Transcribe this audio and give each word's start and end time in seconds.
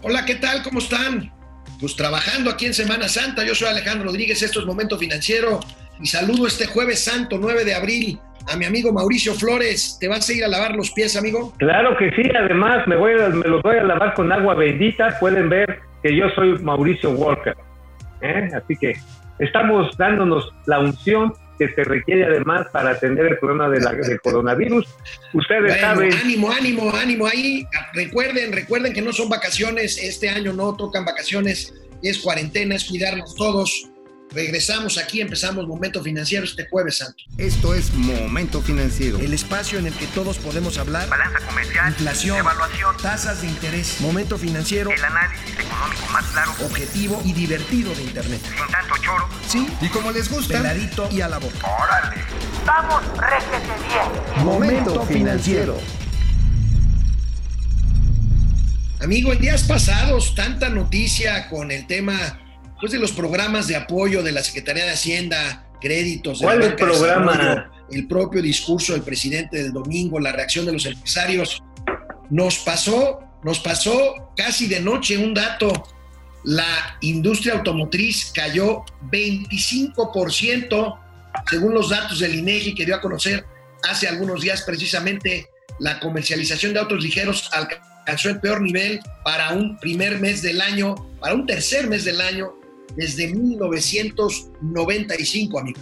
Hola, 0.00 0.24
¿qué 0.24 0.36
tal? 0.36 0.62
¿Cómo 0.62 0.78
están? 0.78 1.28
Pues 1.80 1.96
trabajando 1.96 2.50
aquí 2.50 2.66
en 2.66 2.74
Semana 2.74 3.08
Santa. 3.08 3.44
Yo 3.44 3.52
soy 3.54 3.66
Alejandro 3.66 4.06
Rodríguez, 4.06 4.40
esto 4.42 4.60
es 4.60 4.66
Momento 4.66 4.96
Financiero 4.96 5.58
y 6.00 6.06
saludo 6.06 6.46
este 6.46 6.66
jueves 6.66 7.04
santo 7.04 7.36
9 7.40 7.64
de 7.64 7.74
abril 7.74 8.20
a 8.46 8.56
mi 8.56 8.64
amigo 8.64 8.92
Mauricio 8.92 9.34
Flores. 9.34 9.98
¿Te 10.00 10.06
vas 10.06 10.28
a 10.28 10.32
ir 10.32 10.44
a 10.44 10.48
lavar 10.48 10.76
los 10.76 10.92
pies, 10.92 11.16
amigo? 11.16 11.52
Claro 11.58 11.96
que 11.96 12.12
sí, 12.12 12.22
además 12.32 12.86
me, 12.86 12.94
voy 12.94 13.14
me 13.32 13.48
los 13.48 13.60
voy 13.62 13.76
a 13.76 13.82
lavar 13.82 14.14
con 14.14 14.30
agua 14.30 14.54
bendita. 14.54 15.18
Pueden 15.18 15.48
ver 15.48 15.80
que 16.04 16.14
yo 16.16 16.28
soy 16.30 16.56
Mauricio 16.60 17.10
Walker. 17.10 17.56
¿eh? 18.20 18.50
Así 18.54 18.76
que 18.76 18.94
estamos 19.40 19.96
dándonos 19.98 20.48
la 20.66 20.78
unción 20.78 21.34
que 21.58 21.68
se 21.74 21.84
requiere 21.84 22.24
además 22.24 22.66
para 22.72 22.90
atender 22.90 23.26
el 23.26 23.38
problema 23.38 23.68
de 23.68 23.80
la, 23.80 23.92
del 23.92 24.20
coronavirus. 24.20 24.86
Ustedes 25.32 25.80
saben. 25.80 26.12
Ánimo, 26.14 26.50
ánimo, 26.50 26.94
ánimo. 26.94 27.26
Ahí 27.26 27.66
recuerden, 27.94 28.52
recuerden 28.52 28.92
que 28.92 29.02
no 29.02 29.12
son 29.12 29.28
vacaciones. 29.28 29.98
Este 30.02 30.28
año 30.28 30.52
no 30.52 30.76
tocan 30.76 31.04
vacaciones. 31.04 31.74
Es 32.02 32.18
cuarentena, 32.18 32.76
es 32.76 32.84
cuidarnos 32.84 33.34
todos. 33.34 33.90
Regresamos 34.30 34.98
aquí, 34.98 35.20
empezamos 35.22 35.66
Momento 35.66 36.02
Financiero 36.02 36.44
este 36.44 36.68
jueves 36.68 36.98
santo. 36.98 37.24
Esto 37.38 37.74
es 37.74 37.92
Momento 37.94 38.60
Financiero. 38.60 39.18
El 39.18 39.32
espacio 39.32 39.78
en 39.78 39.86
el 39.86 39.94
que 39.94 40.06
todos 40.08 40.38
podemos 40.38 40.76
hablar. 40.76 41.08
Balanza 41.08 41.38
comercial. 41.46 41.88
Inflación. 41.88 42.36
Evaluación. 42.36 42.96
Tasas 42.98 43.40
de 43.40 43.48
interés. 43.48 44.00
Momento 44.00 44.36
Financiero. 44.36 44.90
El 44.90 45.02
análisis 45.02 45.58
económico 45.58 46.06
más 46.12 46.24
claro. 46.26 46.52
Objetivo 46.64 47.22
y 47.24 47.32
divertido 47.32 47.94
de 47.94 48.02
Internet. 48.02 48.40
Sin 48.44 48.66
tanto 48.70 48.94
choro. 49.02 49.28
Sí. 49.48 49.66
Y 49.80 49.88
como 49.88 50.10
les 50.12 50.30
gusta. 50.30 50.58
Peladito 50.58 51.08
y 51.10 51.22
a 51.22 51.28
la 51.28 51.38
boca. 51.38 51.66
Órale. 51.82 52.22
Vamos, 52.66 53.02
réjete 53.16 53.58
bien. 53.88 54.44
Momento 54.44 55.06
Financiero. 55.06 55.80
Amigo, 59.00 59.32
en 59.32 59.40
días 59.40 59.62
pasados, 59.62 60.34
tanta 60.34 60.68
noticia 60.68 61.48
con 61.48 61.70
el 61.70 61.86
tema 61.86 62.47
pues, 62.80 62.92
de 62.92 62.98
los 62.98 63.12
programas 63.12 63.66
de 63.66 63.76
apoyo 63.76 64.22
de 64.22 64.32
la 64.32 64.42
Secretaría 64.42 64.84
de 64.84 64.92
Hacienda, 64.92 65.68
créditos. 65.80 66.40
El 67.90 68.06
propio 68.06 68.42
discurso 68.42 68.92
del 68.92 69.02
presidente 69.02 69.62
del 69.62 69.72
domingo, 69.72 70.20
la 70.20 70.32
reacción 70.32 70.66
de 70.66 70.72
los 70.72 70.84
empresarios. 70.86 71.62
Nos 72.30 72.58
pasó, 72.58 73.20
nos 73.42 73.60
pasó 73.60 74.32
casi 74.36 74.66
de 74.66 74.80
noche 74.80 75.16
un 75.16 75.32
dato. 75.32 75.72
La 76.44 76.98
industria 77.00 77.54
automotriz 77.54 78.30
cayó 78.34 78.84
25%, 79.10 80.98
según 81.50 81.74
los 81.74 81.88
datos 81.90 82.18
del 82.20 82.34
INEGI 82.34 82.74
que 82.74 82.84
dio 82.84 82.94
a 82.94 83.00
conocer 83.00 83.44
hace 83.82 84.08
algunos 84.08 84.42
días 84.42 84.62
precisamente 84.62 85.48
la 85.78 86.00
comercialización 86.00 86.72
de 86.72 86.80
autos 86.80 87.02
ligeros 87.02 87.50
alcanzó 87.52 88.30
el 88.30 88.40
peor 88.40 88.60
nivel 88.60 89.00
para 89.24 89.52
un 89.52 89.78
primer 89.78 90.18
mes 90.18 90.42
del 90.42 90.60
año, 90.60 90.94
para 91.20 91.34
un 91.34 91.46
tercer 91.46 91.86
mes 91.86 92.04
del 92.04 92.20
año, 92.20 92.54
desde 92.96 93.32
1995, 93.34 95.58
amigo. 95.60 95.78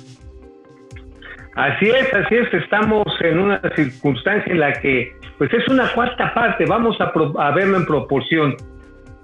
Así 1.54 1.86
es, 1.86 2.12
así 2.12 2.34
es, 2.34 2.52
estamos 2.52 3.06
en 3.20 3.38
una 3.38 3.62
circunstancia 3.74 4.52
en 4.52 4.60
la 4.60 4.74
que, 4.74 5.10
pues 5.38 5.50
es 5.54 5.66
una 5.68 5.90
cuarta 5.94 6.34
parte, 6.34 6.66
vamos 6.66 7.00
a, 7.00 7.10
pro- 7.12 7.38
a 7.40 7.50
verlo 7.52 7.78
en 7.78 7.86
proporción. 7.86 8.54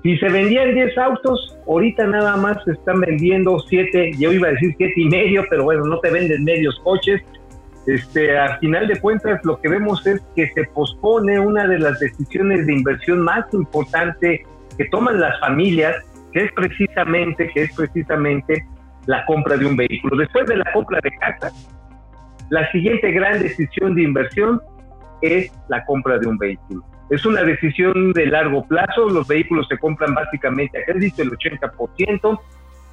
Si 0.03 0.17
se 0.17 0.29
vendían 0.31 0.73
10 0.75 0.97
autos, 0.99 1.59
ahorita 1.69 2.07
nada 2.07 2.37
más 2.37 2.57
se 2.65 2.73
están 2.73 3.01
vendiendo 3.01 3.59
7, 3.61 4.13
yo 4.19 4.33
iba 4.33 4.49
a 4.49 4.53
decir 4.53 4.75
7 4.79 4.93
y 4.97 5.05
medio, 5.11 5.45
pero 5.51 5.65
bueno, 5.65 5.85
no 5.85 5.99
te 6.01 6.11
venden 6.11 6.43
medios 6.45 6.81
coches. 6.83 7.21
Este, 7.87 8.37
a 8.39 8.57
final 8.59 8.89
de 8.89 8.99
cuentas, 9.01 9.39
lo 9.45 9.61
que 9.61 9.69
vemos 9.69 10.05
es 10.07 10.21
que 10.35 10.49
se 10.55 10.65
pospone 10.75 11.39
una 11.39 11.67
de 11.69 11.79
las 11.81 12.01
decisiones 12.01 12.67
de 12.67 12.73
inversión 12.73 13.21
más 13.21 13.45
importante 13.53 14.43
que 14.79 14.85
toman 14.87 15.21
las 15.21 15.39
familias, 15.41 15.95
que 16.33 16.45
es 16.45 16.53
precisamente, 16.53 17.51
que 17.53 17.63
es 17.63 17.75
precisamente 17.75 18.65
la 19.07 19.25
compra 19.27 19.57
de 19.57 19.67
un 19.67 19.77
vehículo. 19.77 20.17
Después 20.17 20.47
de 20.47 20.57
la 20.57 20.73
compra 20.73 21.01
de 21.03 21.11
casa, 21.19 21.53
la 22.51 22.71
siguiente 22.71 23.11
gran 23.13 23.41
decisión 23.41 23.95
de 23.95 24.03
inversión 24.03 24.61
es 25.23 25.53
la 25.69 25.85
compra 25.85 26.19
de 26.19 26.27
un 26.27 26.39
vehículo. 26.39 26.85
Es 27.11 27.27
una 27.27 27.43
decisión 27.43 28.13
de 28.13 28.27
largo 28.27 28.67
plazo, 28.67 29.09
los 29.09 29.27
vehículos 29.29 29.67
se 29.69 29.79
compran 29.79 30.15
básicamente 30.15 30.79
a 30.79 30.85
crédito, 30.85 31.23
el 31.23 31.31
80%, 31.31 32.41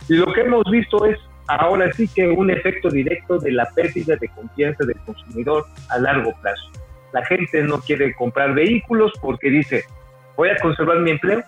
y 0.10 0.14
lo 0.16 0.32
que 0.34 0.42
hemos 0.42 0.64
visto 0.70 1.06
es 1.06 1.18
ahora 1.48 1.92
sí 1.94 2.08
que 2.08 2.28
un 2.28 2.52
efecto 2.52 2.90
directo 2.90 3.40
de 3.40 3.52
la 3.52 3.66
pérdida 3.74 4.16
de 4.16 4.28
confianza 4.30 4.86
del 4.86 4.98
consumidor 5.06 5.66
a 5.90 6.00
largo 6.00 6.34
plazo. 6.42 6.70
La 7.14 7.26
gente 7.26 7.64
no 7.64 7.80
quiere 7.80 8.14
comprar 8.14 8.54
vehículos 8.54 9.12
porque 9.22 9.50
dice, 9.50 9.84
voy 10.38 10.50
a 10.50 10.58
conservar 10.58 11.00
mi 11.00 11.12
empleo, 11.12 11.44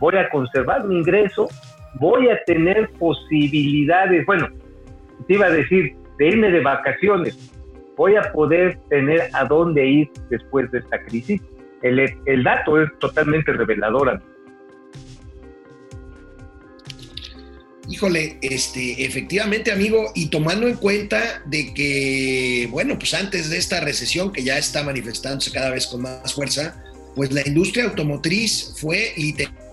voy 0.00 0.16
a 0.16 0.28
conservar 0.30 0.84
mi 0.84 0.98
ingreso, 0.98 1.48
voy 1.94 2.28
a 2.28 2.42
tener 2.44 2.90
posibilidades, 2.98 4.24
bueno, 4.26 4.48
te 5.26 5.34
iba 5.34 5.46
a 5.46 5.50
decir, 5.50 5.96
de 6.18 6.28
irme 6.28 6.50
de 6.50 6.60
vacaciones, 6.60 7.52
voy 7.96 8.16
a 8.16 8.32
poder 8.32 8.78
tener 8.88 9.22
a 9.32 9.44
dónde 9.44 9.86
ir 9.86 10.10
después 10.30 10.70
de 10.70 10.78
esta 10.78 11.02
crisis. 11.04 11.40
El, 11.82 12.44
dato 12.44 12.82
es 12.82 12.88
totalmente 12.98 13.52
revelador. 13.52 14.22
Híjole, 17.86 18.38
este, 18.40 19.04
efectivamente, 19.04 19.70
amigo, 19.70 20.10
y 20.14 20.30
tomando 20.30 20.66
en 20.66 20.76
cuenta 20.76 21.42
de 21.44 21.74
que, 21.74 22.66
bueno, 22.70 22.98
pues 22.98 23.12
antes 23.12 23.50
de 23.50 23.58
esta 23.58 23.80
recesión 23.80 24.32
que 24.32 24.42
ya 24.42 24.56
está 24.56 24.82
manifestándose 24.82 25.52
cada 25.52 25.70
vez 25.70 25.86
con 25.86 26.00
más 26.00 26.32
fuerza, 26.32 26.82
pues 27.14 27.30
la 27.32 27.46
industria 27.46 27.84
automotriz 27.84 28.74
fue 28.80 29.12
literalmente, 29.18 29.63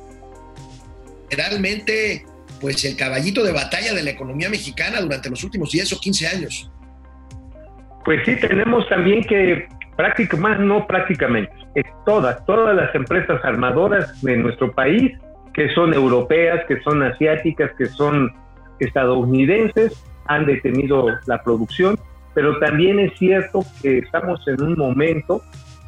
pues 2.59 2.83
el 2.85 2.95
caballito 2.95 3.43
de 3.43 3.51
batalla 3.51 3.93
de 3.93 4.03
la 4.03 4.11
economía 4.11 4.49
mexicana 4.49 5.01
durante 5.01 5.29
los 5.29 5.43
últimos 5.43 5.71
10 5.71 5.93
o 5.93 5.99
15 5.99 6.27
años. 6.27 6.71
Pues 8.05 8.21
sí, 8.25 8.35
tenemos 8.35 8.87
también 8.89 9.23
que 9.23 9.67
prácticamente, 9.95 10.37
más 10.37 10.59
no 10.59 10.87
prácticamente, 10.87 11.51
es 11.75 11.85
todas, 12.05 12.45
todas 12.45 12.75
las 12.75 12.93
empresas 12.95 13.43
armadoras 13.43 14.21
de 14.21 14.37
nuestro 14.37 14.71
país, 14.71 15.11
que 15.53 15.69
son 15.73 15.93
europeas, 15.93 16.65
que 16.67 16.81
son 16.81 17.03
asiáticas, 17.03 17.71
que 17.77 17.85
son 17.85 18.33
estadounidenses, 18.79 20.03
han 20.27 20.45
detenido 20.45 21.07
la 21.27 21.43
producción, 21.43 21.99
pero 22.33 22.57
también 22.59 22.99
es 22.99 23.17
cierto 23.17 23.65
que 23.81 23.99
estamos 23.99 24.41
en 24.47 24.61
un 24.61 24.77
momento 24.77 25.41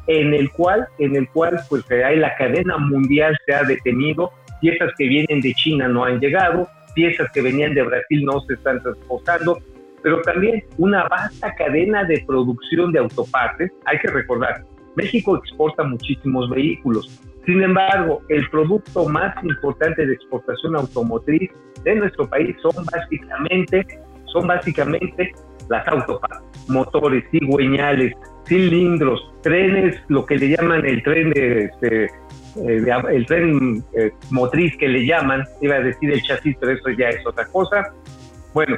en 0.06 0.34
el 0.34 0.50
cual, 0.50 0.86
en 0.98 1.16
el 1.16 1.28
cual 1.30 1.58
pues 1.68 1.84
la 1.88 2.36
cadena 2.36 2.76
mundial 2.76 3.36
se 3.46 3.54
ha 3.54 3.64
detenido, 3.64 4.32
piezas 4.64 4.94
que 4.96 5.06
vienen 5.06 5.42
de 5.42 5.52
China 5.52 5.88
no 5.88 6.04
han 6.04 6.20
llegado, 6.20 6.66
piezas 6.94 7.30
que 7.32 7.42
venían 7.42 7.74
de 7.74 7.82
Brasil 7.82 8.24
no 8.24 8.40
se 8.46 8.54
están 8.54 8.82
transportando, 8.82 9.58
pero 10.02 10.22
también 10.22 10.64
una 10.78 11.06
vasta 11.06 11.54
cadena 11.54 12.04
de 12.04 12.24
producción 12.26 12.90
de 12.90 13.00
autopartes. 13.00 13.70
Hay 13.84 13.98
que 13.98 14.08
recordar, 14.08 14.64
México 14.96 15.36
exporta 15.36 15.84
muchísimos 15.84 16.48
vehículos. 16.48 17.20
Sin 17.44 17.62
embargo, 17.62 18.22
el 18.30 18.48
producto 18.48 19.06
más 19.06 19.34
importante 19.44 20.06
de 20.06 20.14
exportación 20.14 20.76
automotriz 20.76 21.50
de 21.82 21.96
nuestro 21.96 22.26
país 22.26 22.56
son 22.62 22.86
básicamente, 22.86 23.86
son 24.32 24.46
básicamente 24.46 25.30
las 25.68 25.86
autopartes, 25.88 26.70
motores, 26.70 27.22
cigüeñales, 27.30 28.14
cilindros, 28.46 29.30
trenes, 29.42 30.00
lo 30.08 30.24
que 30.24 30.36
le 30.36 30.56
llaman 30.56 30.86
el 30.86 31.02
tren 31.02 31.30
de, 31.32 31.64
este, 31.64 32.08
el 32.56 33.26
tren 33.26 33.84
eh, 33.94 34.12
motriz 34.30 34.76
que 34.76 34.88
le 34.88 35.06
llaman, 35.06 35.44
iba 35.60 35.76
a 35.76 35.80
decir 35.80 36.12
el 36.12 36.22
chasis, 36.22 36.56
pero 36.60 36.72
eso 36.72 36.90
ya 36.90 37.08
es 37.08 37.26
otra 37.26 37.44
cosa. 37.46 37.92
Bueno, 38.52 38.76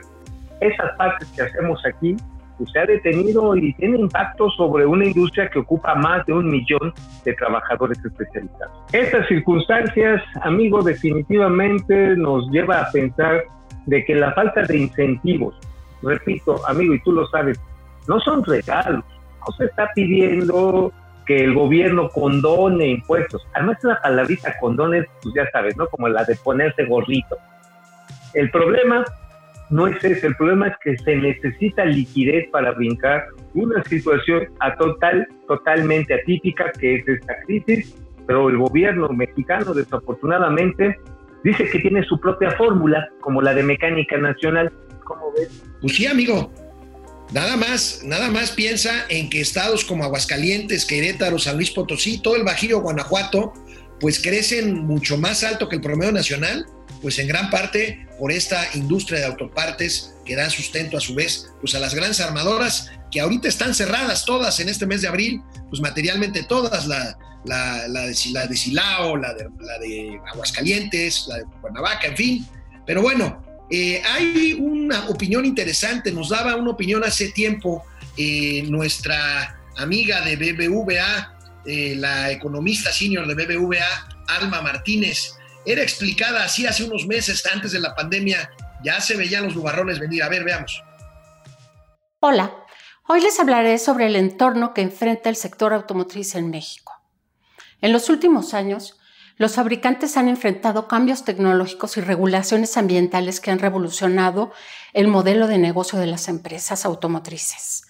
esas 0.61 0.97
partes 0.97 1.29
que 1.37 1.43
hacemos 1.43 1.85
aquí 1.85 2.17
pues, 2.57 2.71
se 2.71 2.79
ha 2.79 2.87
detenido 2.87 3.55
y 3.57 3.75
tiene 3.75 3.99
impacto 3.99 4.49
sobre 4.51 4.87
una 4.87 5.05
industria 5.05 5.49
que 5.49 5.59
ocupa 5.59 5.95
más 5.95 6.25
de 6.27 6.33
un 6.33 6.51
millón 6.51 6.93
de 7.25 7.35
trabajadores 7.35 7.99
especializados. 8.05 8.73
Estas 8.93 9.29
circunstancias, 9.29 10.23
amigo, 10.43 10.83
definitivamente 10.83 12.17
nos 12.17 12.49
lleva 12.51 12.81
a 12.81 12.91
pensar 12.91 13.45
de 13.85 14.05
que 14.05 14.15
la 14.15 14.33
falta 14.33 14.63
de 14.63 14.79
incentivos, 14.79 15.55
repito, 16.03 16.61
amigo, 16.67 16.95
y 16.95 17.03
tú 17.03 17.13
lo 17.13 17.27
sabes, 17.29 17.61
no 18.09 18.19
son 18.21 18.43
regalos, 18.45 19.05
no 19.47 19.55
se 19.57 19.67
está 19.67 19.91
pidiendo 19.95 20.93
que 21.27 21.43
el 21.43 21.55
gobierno 21.55 22.09
condone 22.09 22.89
impuestos. 22.89 23.47
Además, 23.55 23.79
la 23.83 24.01
palabrita 24.01 24.57
condone, 24.61 25.05
pues 25.23 25.35
ya 25.35 25.51
sabes, 25.51 25.77
¿no? 25.77 25.89
Como 25.89 26.09
la 26.09 26.25
de 26.25 26.37
ponerse 26.37 26.85
gorrito. 26.85 27.37
El 28.33 28.51
problema 28.51 29.05
no 29.71 29.87
es 29.89 30.03
ese, 30.05 30.29
el 30.29 30.37
problema 30.37 30.69
es 30.69 30.75
que 30.83 30.97
se 30.99 31.17
necesita 31.17 31.85
liquidez 31.85 32.49
para 32.51 32.71
brincar 32.73 33.25
una 33.55 33.83
situación 33.85 34.47
a 34.61 34.77
total, 34.77 35.27
totalmente 35.49 36.15
atípica 36.15 36.71
que 36.79 36.97
es 36.97 37.09
esta 37.09 37.35
crisis, 37.47 37.97
pero 38.27 38.49
el 38.49 38.59
gobierno 38.59 39.09
mexicano 39.09 39.75
desafortunadamente 39.75 40.99
dice 41.43 41.69
que 41.69 41.79
tiene 41.81 42.05
su 42.05 42.21
propia 42.21 42.51
fórmula, 42.53 43.09
como 43.21 43.43
la 43.43 43.55
de 43.55 43.63
mecánica 43.63 44.17
nacional. 44.19 44.73
¿Cómo 45.05 45.33
ves? 45.37 45.65
Pues 45.81 45.97
sí, 45.97 46.07
amigo. 46.07 46.53
Nada 47.33 47.57
más, 47.57 48.01
nada 48.05 48.31
más 48.31 48.53
piensa 48.53 49.05
en 49.09 49.29
que 49.29 49.41
estados 49.41 49.85
como 49.85 50.05
Aguascalientes, 50.05 50.85
Querétaro, 50.85 51.39
San 51.39 51.57
Luis 51.57 51.71
Potosí, 51.71 52.19
todo 52.19 52.37
el 52.37 52.45
Bajío, 52.45 52.81
Guanajuato, 52.81 53.53
pues 54.01 54.21
crecen 54.21 54.87
mucho 54.87 55.17
más 55.19 55.43
alto 55.43 55.69
que 55.69 55.77
el 55.77 55.83
promedio 55.83 56.13
nacional, 56.13 56.67
pues 57.03 57.19
en 57.19 57.27
gran 57.27 57.51
parte 57.51 58.07
por 58.19 58.31
esta 58.31 58.69
industria 58.75 59.21
de 59.21 59.27
autopartes 59.27 60.15
que 60.25 60.37
da 60.37 60.49
sustento 60.51 60.97
a 60.97 61.01
su 61.01 61.15
vez 61.15 61.49
pues 61.61 61.75
a 61.75 61.79
las 61.79 61.95
grandes 61.95 62.21
armadoras 62.21 62.91
que 63.11 63.21
ahorita 63.21 63.49
están 63.49 63.75
cerradas 63.75 64.25
todas 64.25 64.59
en 64.61 64.69
este 64.69 64.87
mes 64.87 65.03
de 65.03 65.09
abril, 65.09 65.43
pues 65.69 65.81
materialmente 65.81 66.43
todas, 66.43 66.87
la, 66.87 67.17
la, 67.45 67.89
de, 67.89 68.15
la 68.33 68.47
de 68.47 68.57
Silao, 68.57 69.17
la 69.17 69.35
de, 69.35 69.49
la 69.61 69.79
de 69.79 70.21
Aguascalientes, 70.33 71.27
la 71.29 71.39
de 71.39 71.45
Cuernavaca, 71.61 72.09
en 72.09 72.17
fin. 72.17 72.47
Pero 72.85 73.03
bueno, 73.03 73.43
eh, 73.69 74.03
hay 74.05 74.55
una 74.55 75.09
opinión 75.09 75.45
interesante, 75.45 76.13
nos 76.13 76.29
daba 76.29 76.55
una 76.57 76.71
opinión 76.71 77.03
hace 77.05 77.31
tiempo 77.31 77.85
eh, 78.17 78.63
nuestra 78.69 79.61
amiga 79.77 80.21
de 80.21 80.37
BBVA, 80.37 81.37
eh, 81.67 81.95
la 81.97 82.31
economista 82.31 82.93
senior 82.93 83.27
de 83.27 83.35
BBVA, 83.35 84.09
Alma 84.29 84.63
Martínez. 84.63 85.35
Era 85.65 85.83
explicada 85.83 86.45
así 86.45 86.65
hace 86.65 86.85
unos 86.85 87.07
meses 87.07 87.45
antes 87.53 87.73
de 87.73 87.81
la 87.81 87.95
pandemia, 87.95 88.51
ya 88.85 89.01
se 89.01 89.17
veían 89.17 89.45
los 89.45 89.57
nubarrones 89.57 89.99
venir. 89.99 90.23
A 90.23 90.29
ver, 90.29 90.45
veamos. 90.45 90.81
Hola, 92.21 92.55
hoy 93.09 93.21
les 93.21 93.39
hablaré 93.41 93.79
sobre 93.79 94.07
el 94.07 94.15
entorno 94.15 94.75
que 94.75 94.83
enfrenta 94.83 95.29
el 95.29 95.37
sector 95.37 95.73
automotriz 95.73 96.37
en 96.37 96.51
México. 96.51 96.93
En 97.81 97.93
los 97.93 98.09
últimos 98.09 98.55
años, 98.55 98.97
los 99.37 99.55
fabricantes 99.55 100.17
han 100.17 100.29
enfrentado 100.29 100.89
cambios 100.89 101.25
tecnológicos 101.25 101.97
y 101.97 102.01
regulaciones 102.01 102.77
ambientales 102.77 103.41
que 103.41 103.51
han 103.51 103.59
revolucionado 103.59 104.51
el 104.95 105.09
modelo 105.09 105.47
de 105.47 105.59
negocio 105.59 105.99
de 105.99 106.07
las 106.07 106.29
empresas 106.29 106.87
automotrices. 106.87 107.85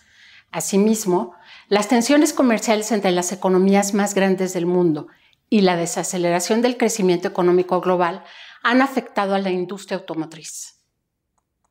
Asimismo, 0.51 1.35
las 1.69 1.89
tensiones 1.89 2.33
comerciales 2.33 2.91
entre 2.91 3.13
las 3.13 3.31
economías 3.31 3.95
más 3.95 4.15
grandes 4.15 4.55
del 4.55 4.67
mundo 4.67 5.07
y 5.49 5.61
la 5.61 5.77
desaceleración 5.77 6.63
del 6.63 6.77
crecimiento 6.77 7.29
económico 7.29 7.81
global 7.81 8.25
han 8.63 8.83
afectado 8.83 9.35
a 9.35 9.39
la 9.39 9.51
industria 9.51 9.99
automotriz. 9.99 10.81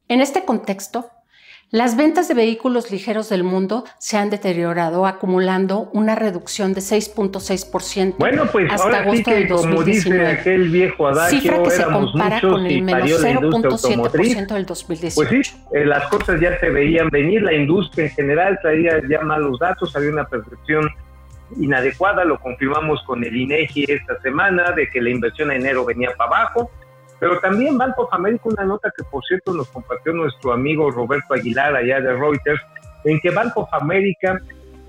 En 0.08 0.22
este 0.22 0.46
contexto, 0.46 1.12
las 1.76 1.98
ventas 1.98 2.30
de 2.30 2.34
vehículos 2.36 2.90
ligeros 2.90 3.28
del 3.28 3.44
mundo 3.44 3.84
se 3.98 4.16
han 4.18 4.30
deteriorado, 4.30 5.06
acumulando 5.06 5.90
una 5.92 6.16
reducción 6.16 6.74
de 6.74 6.80
6.6% 6.80 8.16
bueno, 8.18 8.46
pues 8.50 8.72
hasta 8.72 9.00
agosto 9.00 9.32
sí 9.32 9.36
del 9.36 9.48
como 9.50 9.76
2019. 9.76 9.84
dice 9.86 10.40
aquel 10.40 10.70
viejo 10.70 11.08
adagio, 11.08 11.42
cifra 11.42 11.64
que 11.64 11.70
se 11.72 11.84
compara 11.84 12.40
con 12.40 12.66
el 12.66 12.82
menos 12.82 13.02
parió 13.02 13.20
la 13.20 13.30
industria 13.32 13.96
automotriz. 13.96 14.38
0.7% 14.38 14.54
del 14.54 14.66
2018. 14.66 15.16
Pues 15.16 15.48
sí, 15.48 15.56
eh, 15.74 15.86
las 15.86 16.08
cosas 16.08 16.40
ya 16.40 16.58
se 16.60 16.70
veían 16.70 17.10
venir, 17.10 17.42
la 17.42 17.54
industria 17.54 18.06
en 18.06 18.12
general 18.12 18.58
traía 18.62 19.02
ya 19.10 19.20
malos 19.20 19.60
datos, 19.60 19.94
había 19.98 20.12
una 20.12 20.26
percepción 20.26 20.88
inadecuada, 21.58 22.24
lo 22.24 22.40
confirmamos 22.40 23.04
con 23.04 23.22
el 23.22 23.36
INEGI 23.36 23.86
esta 23.90 24.22
semana, 24.22 24.72
de 24.72 24.90
que 24.90 25.02
la 25.02 25.10
inversión 25.10 25.52
en 25.52 25.58
enero 25.58 25.84
venía 25.84 26.12
para 26.18 26.40
abajo, 26.40 26.72
pero 27.26 27.40
también 27.40 27.76
Banco 27.76 28.04
of 28.04 28.14
America, 28.14 28.44
una 28.46 28.66
nota 28.66 28.94
que 28.96 29.04
por 29.06 29.26
cierto 29.26 29.52
nos 29.52 29.68
compartió 29.70 30.14
nuestro 30.14 30.54
amigo 30.54 30.92
Roberto 30.92 31.34
Aguilar 31.34 31.76
allá 31.76 32.00
de 32.00 32.14
Reuters, 32.14 32.62
en 33.04 33.20
que 33.20 33.32
Banco 33.32 33.62
of 33.62 33.74
America 33.74 34.40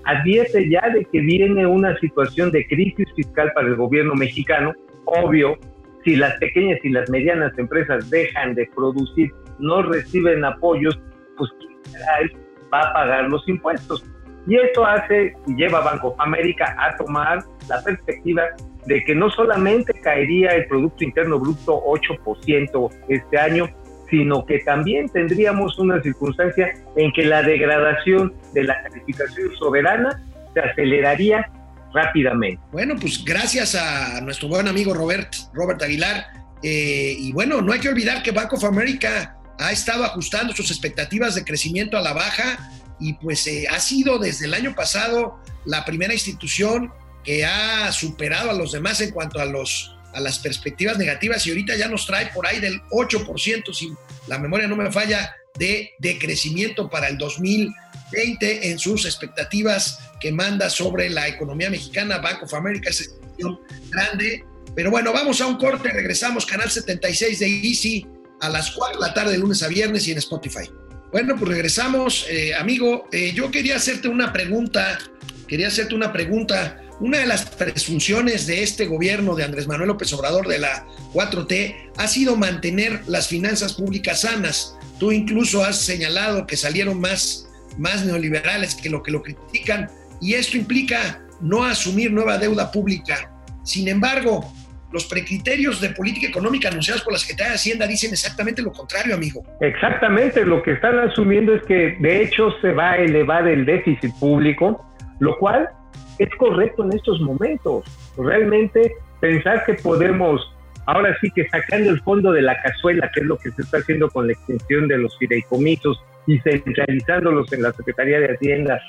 advierte 0.03 0.69
ya 0.69 0.87
de 0.89 1.03
que 1.05 1.19
viene 1.21 1.65
una 1.65 1.97
situación 1.97 2.51
de 2.51 2.67
crisis 2.67 3.07
fiscal 3.15 3.51
para 3.55 3.69
el 3.69 3.75
gobierno 3.75 4.13
mexicano, 4.13 4.71
obvio, 5.05 5.57
si 6.05 6.15
las 6.15 6.35
pequeñas 6.35 6.77
y 6.83 6.89
las 6.89 7.09
medianas 7.09 7.57
empresas 7.57 8.07
dejan 8.11 8.53
de 8.53 8.69
producir, 8.75 9.33
no 9.57 9.81
reciben 9.81 10.45
apoyos, 10.45 10.95
pues 11.37 11.49
¿quién 11.57 12.39
va 12.71 12.81
a 12.81 12.93
pagar 12.93 13.29
los 13.31 13.49
impuestos? 13.49 14.05
Y 14.45 14.57
esto 14.57 14.85
hace 14.85 15.33
y 15.47 15.55
lleva 15.55 15.79
a 15.79 15.85
Banco 15.85 16.09
of 16.09 16.19
America 16.19 16.75
a 16.77 16.95
tomar 16.97 17.39
la 17.67 17.81
perspectiva 17.81 18.43
de 18.87 19.03
que 19.03 19.13
no 19.13 19.29
solamente 19.29 19.93
caería 20.01 20.51
el 20.51 20.65
Producto 20.67 21.03
Interno 21.03 21.39
Bruto 21.39 21.83
8% 21.83 22.89
este 23.09 23.37
año, 23.37 23.69
sino 24.09 24.45
que 24.45 24.59
también 24.59 25.09
tendríamos 25.09 25.77
una 25.77 26.01
circunstancia 26.01 26.73
en 26.95 27.11
que 27.11 27.25
la 27.25 27.43
degradación 27.43 28.33
de 28.53 28.63
la 28.63 28.81
calificación 28.83 29.53
soberana 29.59 30.23
se 30.53 30.61
aceleraría 30.61 31.51
rápidamente. 31.93 32.61
Bueno, 32.71 32.95
pues 32.99 33.23
gracias 33.25 33.75
a 33.75 34.21
nuestro 34.21 34.47
buen 34.47 34.67
amigo 34.69 34.93
Robert, 34.93 35.33
Robert 35.53 35.81
Aguilar. 35.81 36.25
Eh, 36.63 37.15
y 37.19 37.33
bueno, 37.33 37.61
no 37.61 37.73
hay 37.73 37.79
que 37.79 37.89
olvidar 37.89 38.23
que 38.23 38.31
Bank 38.31 38.53
of 38.53 38.63
America 38.63 39.37
ha 39.59 39.71
estado 39.71 40.05
ajustando 40.05 40.53
sus 40.53 40.71
expectativas 40.71 41.35
de 41.35 41.43
crecimiento 41.43 41.97
a 41.97 42.01
la 42.01 42.13
baja 42.13 42.57
y 42.99 43.13
pues 43.13 43.45
eh, 43.47 43.65
ha 43.69 43.79
sido 43.79 44.17
desde 44.17 44.45
el 44.45 44.53
año 44.53 44.73
pasado 44.73 45.39
la 45.65 45.83
primera 45.83 46.13
institución 46.13 46.91
que 47.27 47.43
ha 47.43 47.91
superado 47.91 48.51
a 48.51 48.53
los 48.53 48.71
demás 48.71 49.01
en 49.01 49.11
cuanto 49.11 49.41
a, 49.41 49.45
los, 49.45 49.93
a 50.13 50.21
las 50.21 50.39
perspectivas 50.39 50.97
negativas 50.97 51.45
y 51.45 51.49
ahorita 51.49 51.75
ya 51.75 51.89
nos 51.89 52.05
trae 52.05 52.27
por 52.27 52.47
ahí 52.47 52.61
del 52.61 52.81
8%, 52.83 53.73
si 53.73 53.91
la 54.27 54.39
memoria 54.39 54.65
no 54.65 54.77
me 54.77 54.89
falla, 54.93 55.35
de, 55.59 55.91
de 55.99 56.17
crecimiento 56.17 56.89
para 56.89 57.09
el 57.09 57.17
2020 57.17 58.71
en 58.71 58.79
sus 58.79 59.05
expectativas 59.05 59.99
que 60.21 60.31
manda 60.31 60.69
sobre 60.69 61.09
la 61.09 61.27
economía 61.27 61.69
mexicana. 61.69 62.19
Bank 62.19 62.43
of 62.43 62.53
America 62.53 62.89
es 62.91 63.01
institución 63.01 63.59
grande. 63.89 64.45
Pero 64.73 64.89
bueno, 64.89 65.11
vamos 65.11 65.41
a 65.41 65.47
un 65.47 65.57
corte, 65.57 65.89
regresamos, 65.89 66.45
canal 66.45 66.71
76 66.71 67.39
de 67.39 67.47
Easy 67.47 68.07
a 68.39 68.47
las 68.47 68.71
4 68.71 69.01
de 69.01 69.05
la 69.05 69.13
tarde, 69.13 69.33
de 69.33 69.39
lunes 69.39 69.61
a 69.63 69.67
viernes 69.67 70.07
y 70.07 70.13
en 70.13 70.19
Spotify. 70.19 70.69
Bueno, 71.11 71.35
pues 71.35 71.49
regresamos, 71.51 72.25
eh, 72.29 72.55
amigo. 72.55 73.09
Eh, 73.11 73.33
yo 73.33 73.51
quería 73.51 73.75
hacerte 73.75 74.07
una 74.07 74.31
pregunta, 74.31 74.97
quería 75.45 75.67
hacerte 75.67 75.93
una 75.93 76.13
pregunta. 76.13 76.83
Una 76.99 77.19
de 77.19 77.27
las 77.27 77.45
presunciones 77.45 78.47
de 78.47 78.63
este 78.63 78.87
gobierno 78.87 79.35
de 79.35 79.43
Andrés 79.43 79.67
Manuel 79.67 79.89
López 79.89 80.11
Obrador 80.13 80.47
de 80.47 80.57
la 80.57 80.87
4T 81.13 81.91
ha 81.95 82.07
sido 82.07 82.35
mantener 82.35 83.01
las 83.05 83.27
finanzas 83.27 83.73
públicas 83.73 84.21
sanas. 84.21 84.75
Tú 84.99 85.11
incluso 85.11 85.63
has 85.63 85.77
señalado 85.77 86.47
que 86.47 86.57
salieron 86.57 86.99
más, 86.99 87.47
más 87.77 88.03
neoliberales 88.03 88.73
que 88.73 88.89
lo 88.89 89.03
que 89.03 89.11
lo 89.11 89.21
critican 89.21 89.91
y 90.19 90.33
esto 90.33 90.57
implica 90.57 91.21
no 91.39 91.63
asumir 91.63 92.11
nueva 92.11 92.39
deuda 92.39 92.71
pública. 92.71 93.31
Sin 93.63 93.87
embargo, 93.87 94.51
los 94.91 95.05
precriterios 95.05 95.79
de 95.79 95.89
política 95.89 96.27
económica 96.27 96.69
anunciados 96.69 97.03
por 97.03 97.13
la 97.13 97.19
Secretaría 97.19 97.51
de 97.51 97.57
Hacienda 97.57 97.85
dicen 97.85 98.11
exactamente 98.11 98.63
lo 98.63 98.71
contrario, 98.71 99.13
amigo. 99.13 99.43
Exactamente, 99.61 100.43
lo 100.43 100.63
que 100.63 100.71
están 100.71 100.97
asumiendo 100.97 101.53
es 101.53 101.61
que 101.65 101.95
de 101.99 102.23
hecho 102.23 102.49
se 102.59 102.71
va 102.71 102.93
a 102.93 102.97
elevar 102.97 103.47
el 103.47 103.67
déficit 103.67 104.11
público, 104.19 104.83
lo 105.19 105.37
cual 105.37 105.69
es 106.19 106.29
correcto 106.35 106.83
en 106.83 106.93
estos 106.93 107.19
momentos. 107.21 107.83
Realmente 108.17 108.93
pensar 109.19 109.63
que 109.65 109.75
podemos, 109.75 110.41
ahora 110.85 111.15
sí 111.21 111.29
que 111.31 111.47
sacando 111.49 111.89
el 111.89 112.01
fondo 112.01 112.31
de 112.31 112.41
la 112.41 112.59
cazuela, 112.61 113.09
que 113.13 113.21
es 113.21 113.25
lo 113.25 113.37
que 113.37 113.51
se 113.51 113.61
está 113.61 113.77
haciendo 113.77 114.09
con 114.09 114.27
la 114.27 114.33
extensión 114.33 114.87
de 114.87 114.97
los 114.97 115.17
fideicomisos 115.17 116.03
y 116.25 116.39
centralizándolos 116.39 117.51
en 117.53 117.63
la 117.63 117.71
Secretaría 117.71 118.19
de 118.19 118.33
Hacienda, 118.33 118.79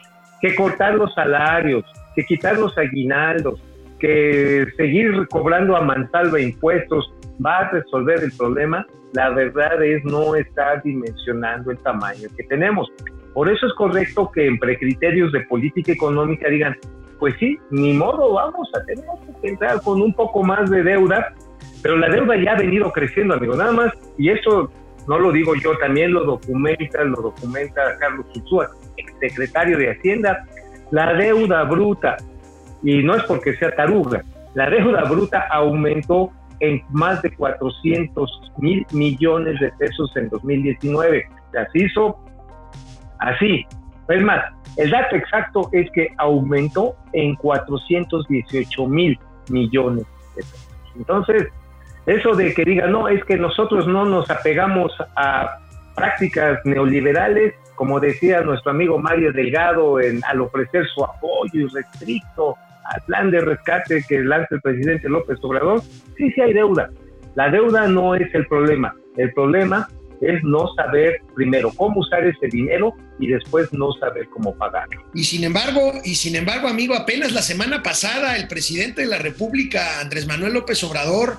que 0.40 0.54
cortar 0.54 0.94
los 0.94 1.12
salarios, 1.14 1.84
que 2.14 2.24
quitar 2.24 2.58
los 2.58 2.76
aguinaldos, 2.78 3.60
que 3.98 4.66
seguir 4.76 5.26
cobrando 5.28 5.76
a 5.76 5.82
mansalva 5.82 6.40
impuestos 6.40 7.12
va 7.44 7.58
a 7.58 7.70
resolver 7.70 8.22
el 8.22 8.32
problema, 8.32 8.86
la 9.14 9.30
verdad 9.30 9.82
es 9.82 10.04
no 10.04 10.34
estar 10.34 10.82
dimensionando 10.82 11.70
el 11.70 11.78
tamaño 11.78 12.28
que 12.36 12.44
tenemos. 12.44 12.88
Por 13.32 13.50
eso 13.50 13.66
es 13.66 13.72
correcto 13.74 14.30
que 14.32 14.46
en 14.46 14.58
precriterios 14.58 15.32
de 15.32 15.40
política 15.42 15.92
económica 15.92 16.48
digan, 16.48 16.76
pues 17.18 17.34
sí, 17.38 17.58
ni 17.70 17.92
modo, 17.92 18.34
vamos 18.34 18.68
a 18.74 18.84
tener 18.84 19.04
que 19.40 19.48
entrar 19.48 19.80
con 19.82 20.00
un 20.00 20.12
poco 20.12 20.42
más 20.42 20.70
de 20.70 20.82
deuda, 20.82 21.34
pero 21.82 21.96
la 21.96 22.08
deuda 22.08 22.36
ya 22.36 22.52
ha 22.52 22.58
venido 22.58 22.90
creciendo, 22.92 23.34
amigo, 23.34 23.56
nada 23.56 23.72
más, 23.72 23.92
y 24.16 24.30
eso 24.30 24.70
no 25.06 25.18
lo 25.18 25.32
digo 25.32 25.54
yo, 25.54 25.76
también 25.78 26.12
lo 26.12 26.24
documenta, 26.24 27.02
lo 27.04 27.22
documenta 27.22 27.96
Carlos 27.98 28.26
Ursúa, 28.36 28.68
secretario 29.20 29.78
de 29.78 29.92
Hacienda, 29.92 30.46
la 30.90 31.14
deuda 31.14 31.64
bruta, 31.64 32.16
y 32.82 33.02
no 33.02 33.14
es 33.14 33.22
porque 33.24 33.56
sea 33.56 33.74
taruga, 33.74 34.22
la 34.54 34.70
deuda 34.70 35.04
bruta 35.04 35.46
aumentó 35.50 36.30
en 36.60 36.82
más 36.90 37.22
de 37.22 37.30
400 37.34 38.52
mil 38.58 38.86
millones 38.92 39.60
de 39.60 39.70
pesos 39.72 40.10
en 40.16 40.28
2019. 40.28 41.24
Se 41.72 41.78
hizo 41.78 42.18
así. 43.18 43.64
Es 44.08 44.22
más, 44.22 44.44
el 44.76 44.90
dato 44.90 45.16
exacto 45.16 45.68
es 45.72 45.90
que 45.92 46.08
aumentó 46.18 46.94
en 47.12 47.34
418 47.36 48.86
mil 48.86 49.18
millones 49.50 50.06
de 50.34 50.42
pesos. 50.42 50.68
Entonces, 50.96 51.48
eso 52.06 52.34
de 52.34 52.54
que 52.54 52.64
diga, 52.64 52.86
no, 52.86 53.08
es 53.08 53.22
que 53.24 53.36
nosotros 53.36 53.86
no 53.86 54.04
nos 54.04 54.30
apegamos 54.30 54.92
a 55.14 55.58
prácticas 55.94 56.58
neoliberales, 56.64 57.54
como 57.74 58.00
decía 58.00 58.40
nuestro 58.40 58.70
amigo 58.70 58.98
Mario 58.98 59.32
Delgado, 59.32 60.00
en, 60.00 60.24
al 60.24 60.40
ofrecer 60.40 60.86
su 60.86 61.04
apoyo 61.04 61.66
irrestricto 61.66 62.56
al 62.84 63.02
plan 63.02 63.30
de 63.30 63.40
rescate 63.40 64.02
que 64.08 64.20
lanza 64.20 64.54
el 64.54 64.62
presidente 64.62 65.08
López 65.08 65.38
Obrador, 65.42 65.82
sí, 66.16 66.30
sí 66.32 66.40
hay 66.40 66.54
deuda. 66.54 66.88
La 67.34 67.50
deuda 67.50 67.86
no 67.86 68.14
es 68.14 68.34
el 68.34 68.46
problema. 68.46 68.94
El 69.16 69.32
problema 69.34 69.86
es 70.20 70.42
no 70.42 70.72
saber 70.74 71.22
primero 71.34 71.72
cómo 71.74 72.00
usar 72.00 72.26
ese 72.26 72.48
dinero 72.50 72.94
y 73.18 73.28
después 73.28 73.72
no 73.72 73.92
saber 73.92 74.28
cómo 74.28 74.54
pagarlo. 74.56 75.02
Y 75.14 75.24
sin 75.24 75.44
embargo, 75.44 75.92
y 76.04 76.14
sin 76.14 76.36
embargo, 76.36 76.68
amigo, 76.68 76.94
apenas 76.94 77.32
la 77.32 77.42
semana 77.42 77.82
pasada 77.82 78.36
el 78.36 78.48
presidente 78.48 79.02
de 79.02 79.08
la 79.08 79.18
República, 79.18 80.00
Andrés 80.00 80.26
Manuel 80.26 80.54
López 80.54 80.82
Obrador, 80.84 81.38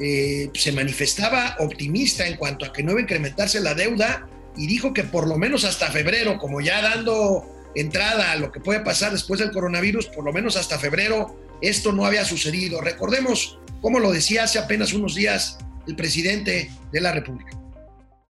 eh, 0.00 0.50
se 0.54 0.72
manifestaba 0.72 1.56
optimista 1.58 2.26
en 2.26 2.36
cuanto 2.36 2.64
a 2.64 2.72
que 2.72 2.82
no 2.82 2.92
iba 2.92 3.00
a 3.00 3.02
incrementarse 3.02 3.60
la 3.60 3.74
deuda 3.74 4.28
y 4.56 4.66
dijo 4.66 4.94
que 4.94 5.04
por 5.04 5.28
lo 5.28 5.36
menos 5.36 5.64
hasta 5.64 5.90
febrero, 5.90 6.38
como 6.38 6.60
ya 6.60 6.80
dando 6.82 7.44
entrada 7.74 8.32
a 8.32 8.36
lo 8.36 8.50
que 8.50 8.60
puede 8.60 8.80
pasar 8.80 9.12
después 9.12 9.40
del 9.40 9.52
coronavirus, 9.52 10.06
por 10.06 10.24
lo 10.24 10.32
menos 10.32 10.56
hasta 10.56 10.78
febrero, 10.78 11.36
esto 11.60 11.92
no 11.92 12.04
había 12.04 12.24
sucedido. 12.24 12.80
Recordemos 12.80 13.58
cómo 13.80 14.00
lo 14.00 14.10
decía 14.10 14.44
hace 14.44 14.58
apenas 14.58 14.92
unos 14.92 15.14
días 15.14 15.58
el 15.86 15.96
presidente 15.96 16.70
de 16.92 17.00
la 17.00 17.12
República. 17.12 17.59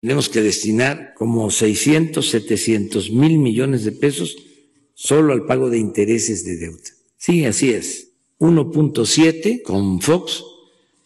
Tenemos 0.05 0.29
que 0.29 0.43
destinar 0.43 1.15
como 1.15 1.51
600, 1.51 2.29
700 2.29 3.11
mil 3.11 3.39
millones 3.39 3.85
de 3.85 3.93
pesos 3.93 4.37
solo 4.93 5.33
al 5.33 5.47
pago 5.47 5.71
de 5.71 5.79
intereses 5.79 6.45
de 6.45 6.59
deuda. 6.59 6.91
Sí, 7.17 7.47
así 7.47 7.71
es. 7.71 8.11
1.7 8.39 9.63
con 9.63 10.03
Fox, 10.03 10.45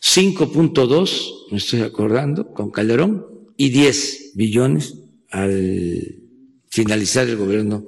5.2, 0.02 1.46
me 1.52 1.58
estoy 1.58 1.82
acordando, 1.82 2.52
con 2.52 2.72
Calderón, 2.72 3.24
y 3.56 3.68
10 3.68 4.32
billones 4.34 4.96
al 5.30 6.16
finalizar 6.68 7.28
el 7.28 7.36
gobierno 7.36 7.86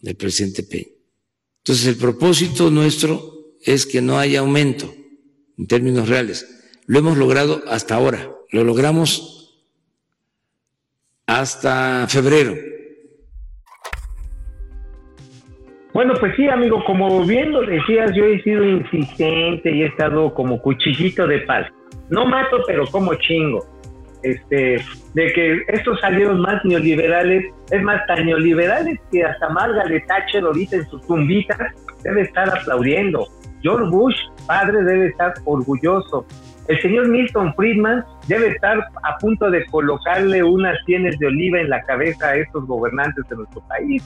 del 0.00 0.16
presidente 0.16 0.62
Peña. 0.62 0.86
Entonces, 1.58 1.86
el 1.86 1.96
propósito 1.96 2.70
nuestro 2.70 3.58
es 3.60 3.84
que 3.84 4.00
no 4.00 4.18
haya 4.18 4.40
aumento 4.40 4.90
en 5.58 5.66
términos 5.66 6.08
reales. 6.08 6.46
Lo 6.86 7.00
hemos 7.00 7.18
logrado 7.18 7.62
hasta 7.68 7.96
ahora. 7.96 8.34
Lo 8.52 8.64
logramos 8.64 9.35
hasta 11.26 12.06
febrero. 12.08 12.54
Bueno, 15.92 16.12
pues 16.20 16.36
sí, 16.36 16.46
amigo, 16.46 16.84
como 16.84 17.24
bien 17.24 17.52
lo 17.52 17.62
decías, 17.62 18.12
yo 18.14 18.26
he 18.26 18.42
sido 18.42 18.62
insistente 18.64 19.70
y 19.70 19.82
he 19.82 19.86
estado 19.86 20.32
como 20.34 20.60
cuchillito 20.60 21.26
de 21.26 21.38
paz. 21.40 21.66
No 22.10 22.26
mato, 22.26 22.58
pero 22.66 22.84
como 22.86 23.14
chingo. 23.14 23.64
Este, 24.22 24.76
de 25.14 25.32
que 25.32 25.62
estos 25.68 26.00
salieron 26.00 26.40
más 26.40 26.62
neoliberales, 26.64 27.46
es 27.70 27.82
más, 27.82 28.04
tan 28.06 28.26
neoliberales 28.26 28.98
que 29.10 29.24
hasta 29.24 29.48
Margaret 29.48 30.04
Thatcher 30.06 30.44
ahorita 30.44 30.76
en 30.76 30.86
sus 30.90 31.06
tumbitas 31.06 31.58
debe 32.02 32.22
estar 32.22 32.48
aplaudiendo. 32.48 33.26
George 33.62 33.88
Bush, 33.88 34.16
padre, 34.46 34.82
debe 34.84 35.06
estar 35.06 35.32
orgulloso. 35.44 36.26
El 36.68 36.80
señor 36.82 37.08
Milton 37.08 37.54
Friedman 37.54 38.04
debe 38.26 38.48
estar 38.48 38.88
a 39.04 39.18
punto 39.18 39.50
de 39.50 39.64
colocarle 39.66 40.42
unas 40.42 40.76
tienes 40.84 41.16
de 41.20 41.28
oliva 41.28 41.60
en 41.60 41.70
la 41.70 41.82
cabeza 41.82 42.28
a 42.28 42.36
estos 42.36 42.66
gobernantes 42.66 43.24
de 43.28 43.36
nuestro 43.36 43.60
país, 43.68 44.02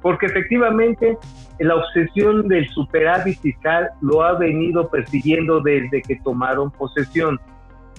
porque 0.00 0.26
efectivamente 0.26 1.18
la 1.58 1.74
obsesión 1.74 2.46
del 2.46 2.68
superávit 2.68 3.40
fiscal 3.40 3.88
lo 4.00 4.22
ha 4.22 4.38
venido 4.38 4.88
persiguiendo 4.88 5.60
desde 5.60 6.02
que 6.02 6.16
tomaron 6.22 6.70
posesión. 6.70 7.40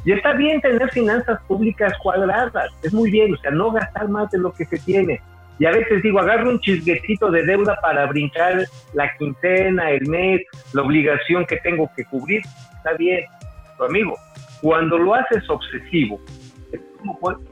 Y 0.05 0.13
está 0.13 0.31
bien 0.31 0.61
tener 0.61 0.89
finanzas 0.91 1.41
públicas 1.45 1.91
cuadradas, 2.01 2.71
es 2.83 2.93
muy 2.93 3.11
bien, 3.11 3.33
o 3.33 3.37
sea, 3.37 3.51
no 3.51 3.71
gastar 3.71 4.07
más 4.07 4.31
de 4.31 4.37
lo 4.37 4.53
que 4.53 4.63
se 4.63 4.77
tiene. 4.79 5.19
Y 5.59 5.65
a 5.65 5.71
veces 5.71 6.01
digo, 6.01 6.19
agarro 6.19 6.51
un 6.51 6.59
chisguecito 6.61 7.29
de 7.31 7.43
deuda 7.43 7.77
para 7.81 8.05
brincar 8.05 8.63
la 8.93 9.13
quincena, 9.17 9.91
el 9.91 10.07
mes, 10.07 10.41
la 10.71 10.83
obligación 10.83 11.45
que 11.45 11.57
tengo 11.57 11.91
que 11.97 12.05
cubrir, 12.05 12.43
está 12.77 12.93
bien, 12.93 13.25
amigo. 13.85 14.15
Cuando 14.61 14.97
lo 14.97 15.13
haces 15.13 15.49
obsesivo, 15.49 16.19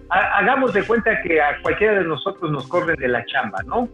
hagamos 0.09 0.73
de 0.73 0.83
cuenta 0.83 1.21
que 1.21 1.41
a 1.41 1.61
cualquiera 1.61 1.99
de 1.99 2.05
nosotros 2.05 2.51
nos 2.51 2.67
corren 2.67 2.97
de 2.97 3.07
la 3.07 3.25
chamba, 3.25 3.59
¿no? 3.65 3.87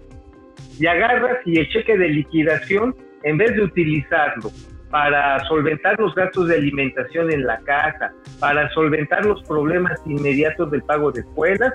Y 0.80 0.88
agarras 0.88 1.38
y 1.46 1.60
el 1.60 1.70
cheque 1.70 1.98
de 1.98 2.10
liquidación, 2.10 2.96
en 3.24 3.38
vez 3.38 3.56
de 3.56 3.62
utilizarlo 3.64 4.50
para 4.90 5.40
solventar 5.46 6.00
los 6.00 6.14
gastos 6.14 6.48
de 6.48 6.56
alimentación 6.56 7.32
en 7.32 7.46
la 7.46 7.58
casa, 7.60 8.12
para 8.40 8.70
solventar 8.74 9.26
los 9.26 9.42
problemas 9.44 10.00
inmediatos 10.06 10.70
del 10.72 10.84
pago 10.84 11.12
de 11.12 11.22
escuelas, 11.22 11.74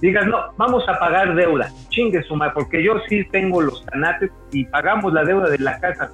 digas, 0.00 0.26
no, 0.26 0.52
vamos 0.56 0.88
a 0.88 0.98
pagar 0.98 1.34
deuda, 1.34 1.68
chingue 1.88 2.22
su 2.22 2.36
madre, 2.36 2.52
porque 2.54 2.82
yo 2.82 3.00
sí 3.08 3.24
tengo 3.30 3.60
los 3.60 3.84
tanates 3.86 4.30
y 4.52 4.64
pagamos 4.66 5.12
la 5.12 5.24
deuda 5.24 5.48
de 5.48 5.58
la 5.58 5.80
casa 5.80 6.10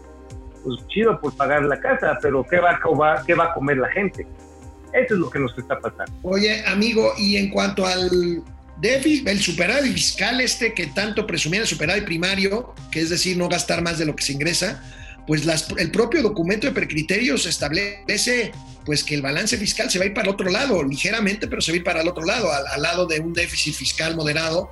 pues 0.62 0.86
chido 0.88 1.20
por 1.20 1.34
pagar 1.36 1.62
la 1.64 1.78
casa, 1.80 2.18
pero 2.20 2.44
¿qué 2.48 2.58
va, 2.58 2.72
a, 2.72 3.24
qué 3.24 3.34
va 3.34 3.44
a 3.44 3.54
comer 3.54 3.78
la 3.78 3.88
gente? 3.88 4.26
Eso 4.92 5.14
es 5.14 5.20
lo 5.20 5.30
que 5.30 5.38
nos 5.38 5.56
está 5.56 5.78
pasando. 5.78 6.12
Oye, 6.22 6.64
amigo, 6.66 7.12
y 7.16 7.36
en 7.36 7.50
cuanto 7.50 7.86
al 7.86 8.42
déficit, 8.78 9.28
el 9.28 9.40
superávit 9.40 9.92
fiscal 9.92 10.40
este 10.40 10.74
que 10.74 10.88
tanto 10.88 11.26
presumía 11.26 11.60
el 11.60 11.66
superávit 11.66 12.04
primario, 12.04 12.74
que 12.90 13.00
es 13.00 13.10
decir, 13.10 13.36
no 13.36 13.48
gastar 13.48 13.82
más 13.82 13.98
de 13.98 14.06
lo 14.06 14.16
que 14.16 14.24
se 14.24 14.32
ingresa, 14.32 14.82
pues 15.26 15.46
el 15.76 15.90
propio 15.90 16.22
documento 16.22 16.66
de 16.66 16.72
precriterios 16.72 17.46
establece 17.46 18.52
pues 18.84 19.04
que 19.04 19.14
el 19.14 19.22
balance 19.22 19.56
fiscal 19.58 19.90
se 19.90 19.98
va 19.98 20.04
a 20.04 20.08
ir 20.08 20.14
para 20.14 20.28
el 20.28 20.34
otro 20.34 20.50
lado, 20.50 20.82
ligeramente, 20.82 21.46
pero 21.46 21.60
se 21.60 21.70
va 21.70 21.74
a 21.74 21.76
ir 21.76 21.84
para 21.84 22.00
el 22.00 22.08
otro 22.08 22.24
lado, 22.24 22.50
al 22.50 22.82
lado 22.82 23.06
de 23.06 23.20
un 23.20 23.32
déficit 23.32 23.74
fiscal 23.74 24.16
moderado 24.16 24.70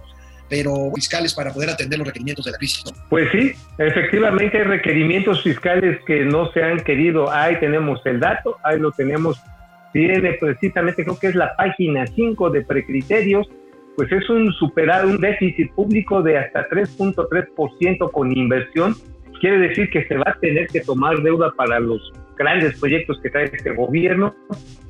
pero 0.49 0.91
fiscales 0.95 1.35
para 1.35 1.53
poder 1.53 1.71
atender 1.71 1.99
los 1.99 2.09
requerimientos 2.09 2.45
de 2.45 2.53
la 2.53 2.59
crisis. 2.59 2.85
Pues 3.09 3.31
sí, 3.31 3.53
efectivamente 3.79 4.59
hay 4.59 4.65
requerimientos 4.65 5.43
fiscales 5.43 5.99
que 6.07 6.25
no 6.25 6.51
se 6.53 6.63
han 6.63 6.81
querido. 6.81 7.31
Ahí 7.31 7.59
tenemos 7.61 8.01
el 8.07 8.21
dato, 8.21 8.57
ahí 8.63 8.79
lo 8.79 8.91
tenemos. 8.93 9.41
Tiene 9.93 10.33
precisamente, 10.35 11.05
creo 11.05 11.19
que 11.19 11.29
es 11.29 11.35
la 11.35 11.57
página 11.57 12.07
5 12.07 12.51
de 12.51 12.63
precriterios, 12.63 13.49
pues 13.97 14.13
es 14.13 14.29
un 14.31 14.53
superar 14.53 15.07
un 15.07 15.19
déficit 15.19 15.73
público 15.73 16.23
de 16.23 16.39
hasta 16.39 16.69
3.3% 16.69 18.11
con 18.13 18.37
inversión. 18.37 18.95
Quiere 19.41 19.59
decir 19.59 19.91
que 19.91 20.05
se 20.07 20.17
va 20.17 20.25
a 20.27 20.39
tener 20.41 20.69
que 20.69 20.81
tomar 20.81 21.23
deuda 21.23 21.53
para 21.57 21.81
los 21.81 22.13
grandes 22.39 22.79
proyectos 22.79 23.21
que 23.23 23.31
trae 23.31 23.45
este 23.45 23.75
gobierno. 23.75 24.35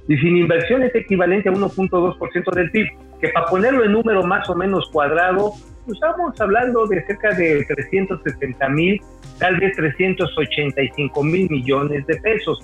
Y 0.07 0.17
sin 0.17 0.37
inversión 0.37 0.83
es 0.83 0.95
equivalente 0.95 1.49
a 1.49 1.53
1.2% 1.53 2.55
del 2.55 2.71
PIB 2.71 2.89
que 3.21 3.29
para 3.31 3.47
ponerlo 3.47 3.85
en 3.85 3.93
número 3.93 4.23
más 4.23 4.49
o 4.49 4.55
menos 4.55 4.89
cuadrado, 4.93 5.53
pues 5.85 5.97
estamos 5.97 6.41
hablando 6.41 6.87
de 6.87 7.05
cerca 7.07 7.35
de 7.35 7.65
370 7.65 8.69
mil, 8.69 9.01
tal 9.39 9.59
vez 9.59 9.75
385 9.77 11.23
mil 11.25 11.51
millones 11.51 12.07
de 12.07 12.17
pesos. 12.17 12.61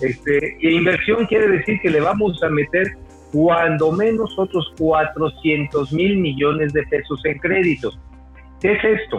Este, 0.00 0.56
y 0.60 0.76
inversión 0.76 1.26
quiere 1.26 1.48
decir 1.48 1.80
que 1.80 1.90
le 1.90 2.00
vamos 2.00 2.42
a 2.42 2.50
meter 2.50 2.86
cuando 3.32 3.92
menos 3.92 4.38
otros 4.38 4.72
400 4.78 5.92
mil 5.92 6.18
millones 6.18 6.72
de 6.72 6.82
pesos 6.84 7.20
en 7.24 7.38
créditos. 7.38 7.98
¿Qué 8.60 8.72
es 8.72 8.84
esto? 8.84 9.18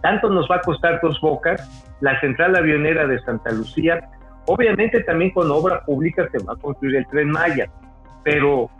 Tanto 0.00 0.30
nos 0.30 0.48
va 0.50 0.56
a 0.56 0.60
costar 0.60 1.00
dos 1.02 1.20
bocas, 1.20 1.60
la 2.00 2.18
central 2.20 2.56
avionera 2.56 3.06
de 3.06 3.18
Santa 3.20 3.50
Lucía, 3.50 4.08
obviamente 4.46 5.02
también 5.02 5.30
con 5.30 5.50
obra 5.50 5.84
pública 5.84 6.28
se 6.30 6.38
va 6.44 6.54
a 6.54 6.56
construir 6.56 6.96
el 6.96 7.06
tren 7.08 7.30
Maya, 7.30 7.68
pero 8.24 8.70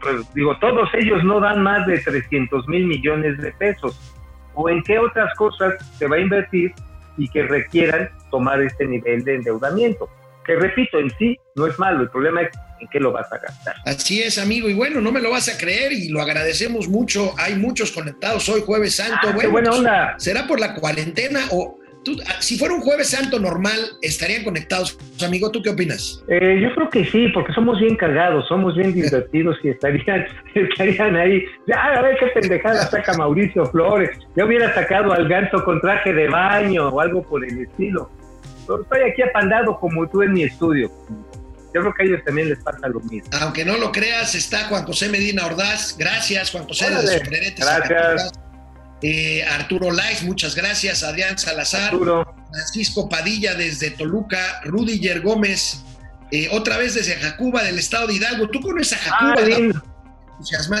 pues, 0.00 0.34
digo, 0.34 0.56
todos 0.58 0.88
ellos 0.94 1.22
no 1.24 1.40
dan 1.40 1.62
más 1.62 1.86
de 1.86 1.98
300 1.98 2.68
mil 2.68 2.86
millones 2.86 3.38
de 3.38 3.52
pesos. 3.52 3.98
¿O 4.54 4.70
en 4.70 4.82
qué 4.82 4.98
otras 4.98 5.34
cosas 5.34 5.74
se 5.98 6.06
va 6.06 6.16
a 6.16 6.20
invertir 6.20 6.72
y 7.18 7.28
que 7.28 7.42
requieran 7.42 8.08
tomar 8.30 8.62
este 8.62 8.86
nivel 8.86 9.24
de 9.24 9.36
endeudamiento? 9.36 10.08
Que 10.46 10.54
repito, 10.56 10.98
en 10.98 11.10
sí 11.18 11.38
no 11.56 11.66
es 11.66 11.78
malo, 11.78 12.02
el 12.02 12.10
problema 12.10 12.42
es 12.42 12.50
en 12.80 12.88
qué 12.88 13.00
lo 13.00 13.12
vas 13.12 13.30
a 13.32 13.38
gastar. 13.38 13.74
Así 13.84 14.22
es, 14.22 14.38
amigo, 14.38 14.68
y 14.68 14.74
bueno, 14.74 15.00
no 15.00 15.10
me 15.10 15.20
lo 15.20 15.30
vas 15.30 15.48
a 15.48 15.58
creer 15.58 15.92
y 15.92 16.08
lo 16.08 16.20
agradecemos 16.20 16.88
mucho. 16.88 17.34
Hay 17.38 17.56
muchos 17.56 17.90
conectados 17.92 18.48
hoy, 18.48 18.62
Jueves 18.64 18.96
Santo. 18.96 19.28
Ah, 19.28 19.48
buena 19.50 19.70
pues. 19.70 20.22
¿Será 20.22 20.46
por 20.46 20.60
la 20.60 20.74
cuarentena 20.74 21.40
o 21.50 21.78
Ah, 22.26 22.40
si 22.40 22.58
fuera 22.58 22.74
un 22.74 22.80
jueves 22.80 23.10
santo 23.10 23.38
normal, 23.38 23.78
¿estarían 24.02 24.44
conectados, 24.44 24.98
amigo? 25.24 25.50
¿Tú 25.50 25.62
qué 25.62 25.70
opinas? 25.70 26.22
Eh, 26.28 26.60
yo 26.62 26.74
creo 26.74 26.90
que 26.90 27.04
sí, 27.04 27.28
porque 27.28 27.52
somos 27.52 27.80
bien 27.80 27.96
cargados, 27.96 28.46
somos 28.48 28.76
bien 28.76 28.92
divertidos 28.94 29.56
y 29.62 29.70
estarían, 29.70 30.26
estarían 30.54 31.16
ahí. 31.16 31.44
Ya, 31.66 31.82
a 31.82 32.02
ver 32.02 32.16
qué 32.18 32.26
pendejada 32.26 32.86
saca 32.86 33.14
Mauricio 33.14 33.66
Flores. 33.66 34.10
Ya 34.36 34.44
hubiera 34.44 34.72
sacado 34.74 35.12
al 35.12 35.28
ganso 35.28 35.64
con 35.64 35.80
traje 35.80 36.12
de 36.12 36.28
baño 36.28 36.88
o 36.88 37.00
algo 37.00 37.22
por 37.22 37.44
el 37.44 37.62
estilo. 37.62 38.10
Pero 38.66 38.82
estoy 38.82 39.10
aquí 39.10 39.22
apandado 39.22 39.78
como 39.78 40.08
tú 40.08 40.22
en 40.22 40.32
mi 40.32 40.42
estudio. 40.44 40.90
Yo 41.74 41.80
creo 41.80 41.94
que 41.94 42.02
a 42.04 42.06
ellos 42.06 42.20
también 42.24 42.48
les 42.48 42.62
pasa 42.62 42.86
lo 42.88 43.00
mismo. 43.00 43.28
Aunque 43.40 43.64
no 43.64 43.76
lo 43.76 43.90
creas, 43.90 44.34
está 44.34 44.68
Juan 44.68 44.84
José 44.84 45.08
Medina 45.08 45.44
Ordaz. 45.46 45.96
Gracias, 45.98 46.52
Juan 46.52 46.64
José 46.64 46.88
de 46.88 47.54
Gracias. 47.56 48.43
Eh, 49.02 49.44
Arturo 49.44 49.90
Lais, 49.90 50.22
muchas 50.22 50.54
gracias. 50.54 51.02
Adrián 51.02 51.38
Salazar, 51.38 51.92
Francisco 52.50 53.08
Padilla 53.08 53.54
desde 53.54 53.90
Toluca, 53.90 54.60
Rudiger 54.64 55.20
Gómez, 55.20 55.84
eh, 56.30 56.48
otra 56.52 56.78
vez 56.78 56.94
desde 56.94 57.14
Jacuba, 57.16 57.62
del 57.62 57.78
estado 57.78 58.06
de 58.06 58.14
Hidalgo. 58.14 58.48
¿Tú 58.48 58.60
conoces 58.60 58.94
a 58.94 59.10
Jacuba? 59.10 59.34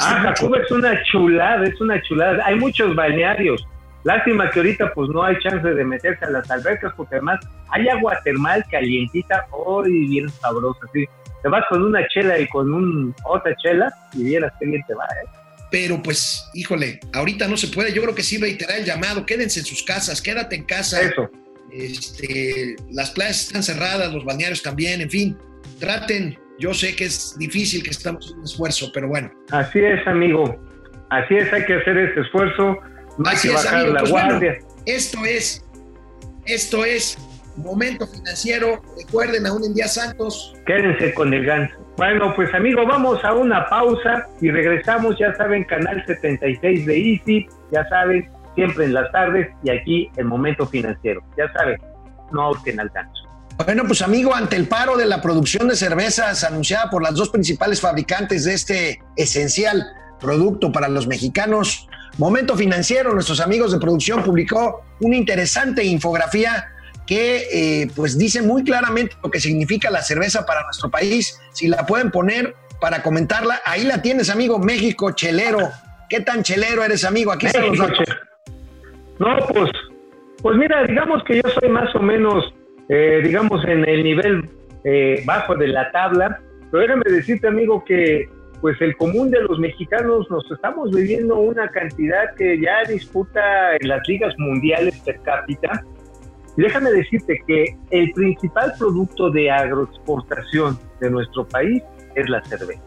ah 0.00 0.34
Jacuba 0.34 0.58
es 0.58 0.70
una 0.70 1.02
chulada, 1.04 1.66
es 1.66 1.80
una 1.80 2.00
chulada. 2.02 2.44
Hay 2.46 2.56
muchos 2.56 2.94
balnearios. 2.94 3.64
Lástima 4.04 4.50
que 4.50 4.60
ahorita 4.60 4.92
pues 4.92 5.08
no 5.10 5.22
hay 5.24 5.38
chance 5.38 5.66
de 5.66 5.84
meterse 5.84 6.26
a 6.26 6.30
las 6.30 6.50
albercas 6.50 6.92
porque 6.94 7.16
además 7.16 7.40
hay 7.70 7.88
agua 7.88 8.18
termal 8.22 8.64
calientita, 8.70 9.46
hoy 9.50 10.06
bien 10.08 10.28
sabrosa, 10.28 10.80
sí. 10.92 11.06
Te 11.42 11.48
vas 11.48 11.64
con 11.68 11.82
una 11.82 12.06
chela 12.08 12.38
y 12.38 12.46
con 12.48 12.72
un, 12.72 13.14
otra 13.24 13.54
chela 13.56 13.92
y 14.12 14.24
vieras 14.24 14.52
qué 14.60 14.66
bien 14.66 14.82
te 14.86 14.94
va, 14.94 15.04
¿eh? 15.04 15.28
Pero 15.74 16.00
pues, 16.00 16.40
híjole, 16.54 17.00
ahorita 17.12 17.48
no 17.48 17.56
se 17.56 17.66
puede. 17.66 17.92
Yo 17.92 18.00
creo 18.00 18.14
que 18.14 18.22
sí 18.22 18.38
reiterar 18.38 18.78
el 18.78 18.84
llamado. 18.84 19.26
Quédense 19.26 19.58
en 19.58 19.66
sus 19.66 19.82
casas, 19.82 20.22
quédate 20.22 20.54
en 20.54 20.62
casa. 20.62 21.02
Eso. 21.02 21.28
Este, 21.72 22.76
las 22.92 23.10
playas 23.10 23.48
están 23.48 23.64
cerradas, 23.64 24.12
los 24.12 24.24
balnearios 24.24 24.62
también, 24.62 25.00
en 25.00 25.10
fin. 25.10 25.36
Traten. 25.80 26.38
Yo 26.60 26.72
sé 26.74 26.94
que 26.94 27.06
es 27.06 27.34
difícil, 27.40 27.82
que 27.82 27.90
estamos 27.90 28.30
en 28.30 28.38
un 28.38 28.44
esfuerzo, 28.44 28.92
pero 28.94 29.08
bueno. 29.08 29.32
Así 29.50 29.80
es, 29.80 30.06
amigo. 30.06 30.64
Así 31.10 31.34
es, 31.34 31.52
hay 31.52 31.64
que 31.64 31.74
hacer 31.74 31.98
este 31.98 32.20
esfuerzo. 32.20 32.76
No 33.18 33.28
hay 33.28 33.34
Así 33.34 33.48
que 33.48 33.54
es, 33.54 33.64
bajar 33.64 33.80
amigo. 33.80 33.94
la 33.94 33.98
Pues 33.98 34.10
bueno, 34.12 34.28
guardia. 34.28 34.58
esto 34.86 35.24
es, 35.24 35.64
esto 36.46 36.84
es 36.84 37.18
Momento 37.56 38.06
Financiero. 38.06 38.82
Recuerden, 38.96 39.46
aún 39.46 39.64
en 39.64 39.74
Día 39.74 39.88
Santos, 39.88 40.54
Quédense 40.66 41.14
con 41.14 41.32
el 41.32 41.44
ganso. 41.44 41.74
Bueno, 41.96 42.34
pues 42.34 42.52
amigo, 42.54 42.84
vamos 42.86 43.22
a 43.24 43.32
una 43.32 43.68
pausa 43.68 44.26
y 44.40 44.50
regresamos, 44.50 45.16
ya 45.18 45.34
saben, 45.36 45.64
canal 45.64 46.02
76 46.06 46.86
de 46.86 46.98
Easy, 46.98 47.46
ya 47.70 47.88
saben, 47.88 48.28
siempre 48.54 48.86
en 48.86 48.94
las 48.94 49.10
tardes 49.12 49.48
y 49.62 49.70
aquí 49.70 50.10
en 50.16 50.26
Momento 50.26 50.66
Financiero. 50.66 51.22
Ya 51.36 51.52
saben, 51.52 51.80
no 52.32 52.42
ahorquen 52.42 52.80
al 52.80 52.88
ganso. 52.88 53.22
Bueno, 53.64 53.84
pues 53.86 54.02
amigo, 54.02 54.34
ante 54.34 54.56
el 54.56 54.66
paro 54.66 54.96
de 54.96 55.06
la 55.06 55.22
producción 55.22 55.68
de 55.68 55.76
cervezas 55.76 56.42
anunciada 56.42 56.90
por 56.90 57.02
las 57.02 57.14
dos 57.14 57.30
principales 57.30 57.80
fabricantes 57.80 58.44
de 58.44 58.54
este 58.54 59.00
esencial 59.16 59.86
producto 60.18 60.72
para 60.72 60.88
los 60.88 61.06
mexicanos, 61.06 61.88
Momento 62.18 62.56
Financiero, 62.56 63.12
nuestros 63.12 63.40
amigos 63.40 63.72
de 63.72 63.78
producción 63.78 64.22
publicó 64.22 64.84
una 65.00 65.16
interesante 65.16 65.84
infografía 65.84 66.73
que 67.06 67.82
eh, 67.82 67.90
pues 67.94 68.18
dice 68.18 68.42
muy 68.42 68.64
claramente 68.64 69.16
lo 69.22 69.30
que 69.30 69.40
significa 69.40 69.90
la 69.90 70.02
cerveza 70.02 70.46
para 70.46 70.62
nuestro 70.64 70.90
país. 70.90 71.40
Si 71.52 71.68
la 71.68 71.86
pueden 71.86 72.10
poner 72.10 72.54
para 72.80 73.02
comentarla, 73.02 73.60
ahí 73.64 73.84
la 73.84 74.02
tienes, 74.02 74.30
amigo, 74.30 74.58
México 74.58 75.12
chelero. 75.12 75.70
¿Qué 76.08 76.20
tan 76.20 76.42
chelero 76.42 76.84
eres, 76.84 77.04
amigo? 77.04 77.32
Aquí 77.32 77.46
están 77.46 77.68
los 77.68 77.78
datos. 77.78 78.08
No, 79.18 79.36
pues, 79.52 79.70
pues 80.42 80.56
mira, 80.56 80.84
digamos 80.84 81.22
que 81.24 81.36
yo 81.36 81.50
soy 81.60 81.68
más 81.68 81.94
o 81.94 82.00
menos, 82.00 82.52
eh, 82.88 83.20
digamos, 83.22 83.64
en 83.64 83.88
el 83.88 84.02
nivel 84.02 84.50
eh, 84.84 85.22
bajo 85.24 85.54
de 85.54 85.68
la 85.68 85.90
tabla, 85.92 86.40
pero 86.70 86.82
déjame 86.82 87.04
decirte, 87.06 87.46
amigo, 87.46 87.84
que 87.84 88.28
pues 88.60 88.80
el 88.80 88.96
común 88.96 89.30
de 89.30 89.42
los 89.42 89.58
mexicanos 89.58 90.26
nos 90.30 90.50
estamos 90.50 90.90
viviendo 90.90 91.36
una 91.38 91.68
cantidad 91.68 92.34
que 92.34 92.58
ya 92.58 92.82
disputa 92.88 93.76
en 93.76 93.88
las 93.88 94.08
ligas 94.08 94.34
mundiales 94.38 94.98
per 95.00 95.20
cápita. 95.20 95.84
Y 96.56 96.62
déjame 96.62 96.90
decirte 96.92 97.42
que 97.46 97.76
el 97.90 98.12
principal 98.12 98.72
producto 98.78 99.30
de 99.30 99.50
agroexportación 99.50 100.78
de 101.00 101.10
nuestro 101.10 101.46
país 101.46 101.82
es 102.14 102.28
la 102.28 102.42
cerveza. 102.44 102.82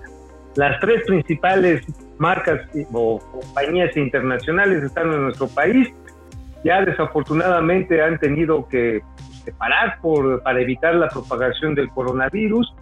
Las 0.56 0.80
tres 0.80 1.04
principales 1.06 1.86
marcas 2.18 2.62
o 2.92 3.20
compañías 3.20 3.96
internacionales 3.96 4.84
están 4.84 5.12
en 5.14 5.24
nuestro 5.24 5.48
país. 5.48 5.90
Ya 6.64 6.84
desafortunadamente 6.84 8.02
han 8.02 8.18
tenido 8.18 8.68
que 8.68 9.02
pues, 9.16 9.40
separar 9.42 10.00
por, 10.02 10.42
para 10.42 10.62
evitar 10.62 10.96
la 10.96 11.10
propagación 11.10 11.76
del 11.76 11.90
coronavirus. 11.90 12.74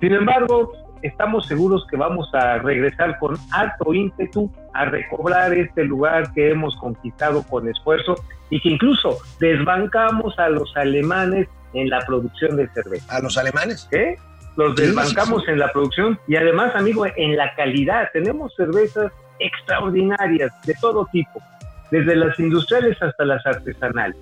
Sin 0.00 0.14
embargo, 0.14 0.72
estamos 1.02 1.46
seguros 1.46 1.86
que 1.90 1.96
vamos 1.96 2.28
a 2.34 2.58
regresar 2.58 3.18
con 3.18 3.36
alto 3.52 3.94
ímpetu 3.94 4.50
a 4.74 4.86
recobrar 4.86 5.52
este 5.54 5.84
lugar 5.84 6.32
que 6.32 6.50
hemos 6.50 6.76
conquistado 6.76 7.42
con 7.44 7.68
esfuerzo 7.68 8.16
y 8.50 8.60
que 8.60 8.70
incluso 8.70 9.18
desbancamos 9.40 10.38
a 10.38 10.48
los 10.48 10.76
alemanes 10.76 11.48
en 11.74 11.90
la 11.90 12.00
producción 12.06 12.56
de 12.56 12.68
cerveza. 12.68 13.16
¿A 13.16 13.20
los 13.20 13.36
alemanes? 13.36 13.88
¿eh? 13.92 14.16
Los 14.56 14.74
desbancamos 14.76 15.40
sí, 15.40 15.46
sí. 15.46 15.52
en 15.52 15.58
la 15.58 15.72
producción 15.72 16.18
y 16.26 16.36
además, 16.36 16.74
amigo, 16.74 17.06
en 17.06 17.36
la 17.36 17.54
calidad. 17.54 18.08
Tenemos 18.12 18.54
cervezas 18.56 19.12
extraordinarias 19.38 20.50
de 20.64 20.74
todo 20.80 21.06
tipo, 21.12 21.42
desde 21.90 22.16
las 22.16 22.38
industriales 22.38 22.96
hasta 23.02 23.24
las 23.24 23.44
artesanales. 23.44 24.16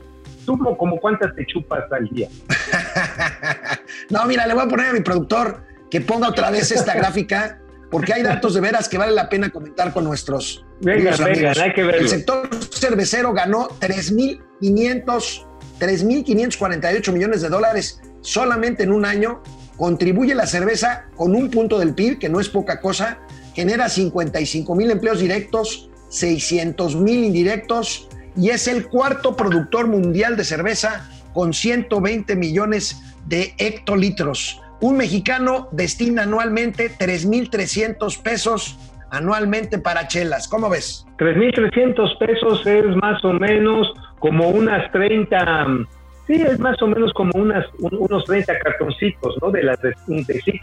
¿Tú 0.44 0.58
como 0.58 0.98
cuántas 0.98 1.34
te 1.34 1.46
chupas 1.46 1.90
al 1.90 2.06
día? 2.08 2.28
no, 4.10 4.24
mira, 4.26 4.46
le 4.46 4.54
voy 4.54 4.64
a 4.64 4.68
poner 4.68 4.88
a 4.88 4.92
mi 4.92 5.00
productor 5.00 5.62
que 5.90 6.00
ponga 6.00 6.28
otra 6.28 6.50
vez 6.50 6.70
esta 6.70 6.94
gráfica, 6.96 7.58
porque 7.94 8.12
hay 8.12 8.24
datos 8.24 8.54
de 8.54 8.60
veras 8.60 8.88
que 8.88 8.98
vale 8.98 9.12
la 9.12 9.28
pena 9.28 9.50
comentar 9.50 9.92
con 9.92 10.02
nuestros 10.02 10.66
Venga, 10.80 11.12
queridos 11.12 11.18
venga, 11.20 11.32
amigos. 11.32 11.58
hay 11.58 11.72
que 11.74 11.84
verlo. 11.84 12.00
El 12.00 12.08
sector 12.08 12.50
cervecero 12.72 13.32
ganó 13.32 13.68
3.500 13.78 15.46
3.548 15.78 17.12
millones 17.12 17.40
de 17.42 17.50
dólares 17.50 18.00
solamente 18.20 18.82
en 18.82 18.90
un 18.90 19.04
año. 19.04 19.44
Contribuye 19.76 20.34
la 20.34 20.48
cerveza 20.48 21.04
con 21.14 21.36
un 21.36 21.52
punto 21.52 21.78
del 21.78 21.94
PIB, 21.94 22.18
que 22.18 22.28
no 22.28 22.40
es 22.40 22.48
poca 22.48 22.80
cosa. 22.80 23.20
Genera 23.54 23.88
55 23.88 24.74
mil 24.74 24.90
empleos 24.90 25.20
directos, 25.20 25.88
600 26.08 26.96
mil 26.96 27.22
indirectos 27.22 28.08
y 28.36 28.48
es 28.48 28.66
el 28.66 28.88
cuarto 28.88 29.36
productor 29.36 29.86
mundial 29.86 30.36
de 30.36 30.42
cerveza 30.42 31.08
con 31.32 31.54
120 31.54 32.34
millones 32.34 32.96
de 33.28 33.54
hectolitros. 33.56 34.60
Un 34.80 34.96
mexicano 34.96 35.68
destina 35.72 36.22
anualmente 36.22 36.90
3.300 36.90 38.22
pesos 38.22 38.78
anualmente 39.10 39.78
para 39.78 40.08
chelas. 40.08 40.48
¿Cómo 40.48 40.68
ves? 40.68 41.06
3.300 41.18 42.18
pesos 42.18 42.66
es 42.66 42.84
más 42.96 43.24
o 43.24 43.32
menos 43.32 43.92
como 44.18 44.48
unas 44.48 44.90
30, 44.92 45.64
mm, 45.68 45.86
sí, 46.26 46.32
es 46.42 46.58
más 46.58 46.80
o 46.82 46.86
menos 46.88 47.12
como 47.12 47.30
unas, 47.34 47.64
un- 47.78 47.96
unos 47.98 48.24
30 48.24 48.58
cartoncitos, 48.58 49.36
¿no? 49.40 49.50
De 49.50 49.62
las 49.62 49.80
de, 49.80 49.94
de 50.06 50.40
Six. 50.40 50.60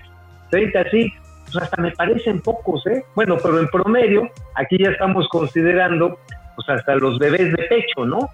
30 0.49 0.83
Six, 0.91 1.13
pues 1.45 1.63
hasta 1.63 1.81
me 1.81 1.91
parecen 1.91 2.41
pocos, 2.41 2.85
¿eh? 2.87 3.03
Bueno, 3.15 3.37
pero 3.41 3.59
en 3.59 3.67
promedio, 3.69 4.29
aquí 4.55 4.77
ya 4.77 4.89
estamos 4.89 5.27
considerando, 5.29 6.17
pues 6.55 6.67
hasta 6.69 6.95
los 6.95 7.17
bebés 7.19 7.51
de 7.53 7.63
pecho, 7.69 8.05
¿no? 8.05 8.29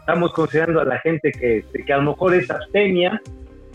Estamos 0.00 0.32
considerando 0.34 0.80
a 0.80 0.84
la 0.84 0.98
gente 0.98 1.32
que, 1.32 1.64
que 1.86 1.92
a 1.92 1.96
lo 1.98 2.10
mejor 2.10 2.34
es 2.34 2.50
abstemia, 2.50 3.22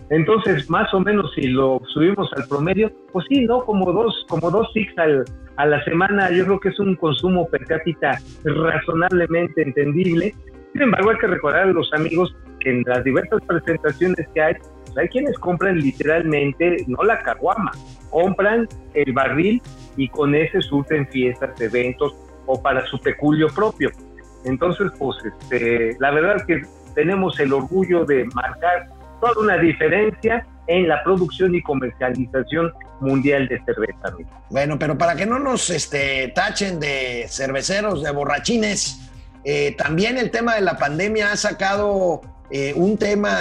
entonces, 0.09 0.69
más 0.69 0.93
o 0.93 0.99
menos, 1.01 1.31
si 1.35 1.47
lo 1.47 1.81
subimos 1.93 2.31
al 2.33 2.47
promedio, 2.47 2.91
pues 3.11 3.25
sí, 3.27 3.45
¿no? 3.45 3.65
Como 3.65 3.91
dos, 3.91 4.25
como 4.29 4.49
dos 4.49 4.69
six 4.73 4.97
al, 4.97 5.25
a 5.57 5.65
la 5.65 5.83
semana, 5.83 6.31
yo 6.31 6.45
creo 6.45 6.59
que 6.59 6.69
es 6.69 6.79
un 6.79 6.95
consumo 6.95 7.47
per 7.49 7.65
cápita 7.65 8.19
razonablemente 8.43 9.61
entendible. 9.61 10.33
Sin 10.71 10.81
embargo, 10.81 11.09
hay 11.09 11.17
que 11.17 11.27
recordar 11.27 11.63
a 11.63 11.73
los 11.73 11.91
amigos 11.93 12.33
que 12.61 12.69
en 12.69 12.83
las 12.85 13.03
diversas 13.03 13.41
presentaciones 13.45 14.27
que 14.33 14.41
hay, 14.41 14.53
pues 14.85 14.97
hay 14.97 15.07
quienes 15.09 15.37
compran 15.39 15.77
literalmente, 15.77 16.85
no 16.87 17.03
la 17.03 17.19
caguama, 17.19 17.71
compran 18.09 18.67
el 18.93 19.11
barril 19.11 19.61
y 19.97 20.07
con 20.07 20.35
ese 20.35 20.61
surten 20.61 21.05
fiestas, 21.07 21.59
eventos 21.59 22.15
o 22.45 22.61
para 22.61 22.85
su 22.85 22.97
peculio 22.99 23.47
propio. 23.49 23.89
Entonces, 24.45 24.89
pues, 24.97 25.17
este, 25.25 25.97
la 25.99 26.11
verdad 26.11 26.45
que 26.45 26.61
tenemos 26.95 27.37
el 27.39 27.51
orgullo 27.51 28.05
de 28.05 28.25
marcar 28.33 28.87
toda 29.21 29.33
una 29.39 29.57
diferencia 29.57 30.45
en 30.67 30.87
la 30.87 31.03
producción 31.03 31.55
y 31.55 31.61
comercialización 31.61 32.73
mundial 32.99 33.47
de 33.47 33.61
cerveza. 33.63 33.99
amigo. 34.03 34.29
Bueno, 34.49 34.77
pero 34.77 34.97
para 34.97 35.15
que 35.15 35.25
no 35.25 35.39
nos 35.39 35.69
este, 35.69 36.29
tachen 36.35 36.79
de 36.79 37.25
cerveceros, 37.29 38.03
de 38.03 38.11
borrachines, 38.11 39.09
eh, 39.43 39.75
también 39.77 40.17
el 40.17 40.29
tema 40.31 40.55
de 40.55 40.61
la 40.61 40.77
pandemia 40.77 41.31
ha 41.31 41.37
sacado 41.37 42.21
eh, 42.49 42.73
un 42.75 42.97
tema 42.97 43.39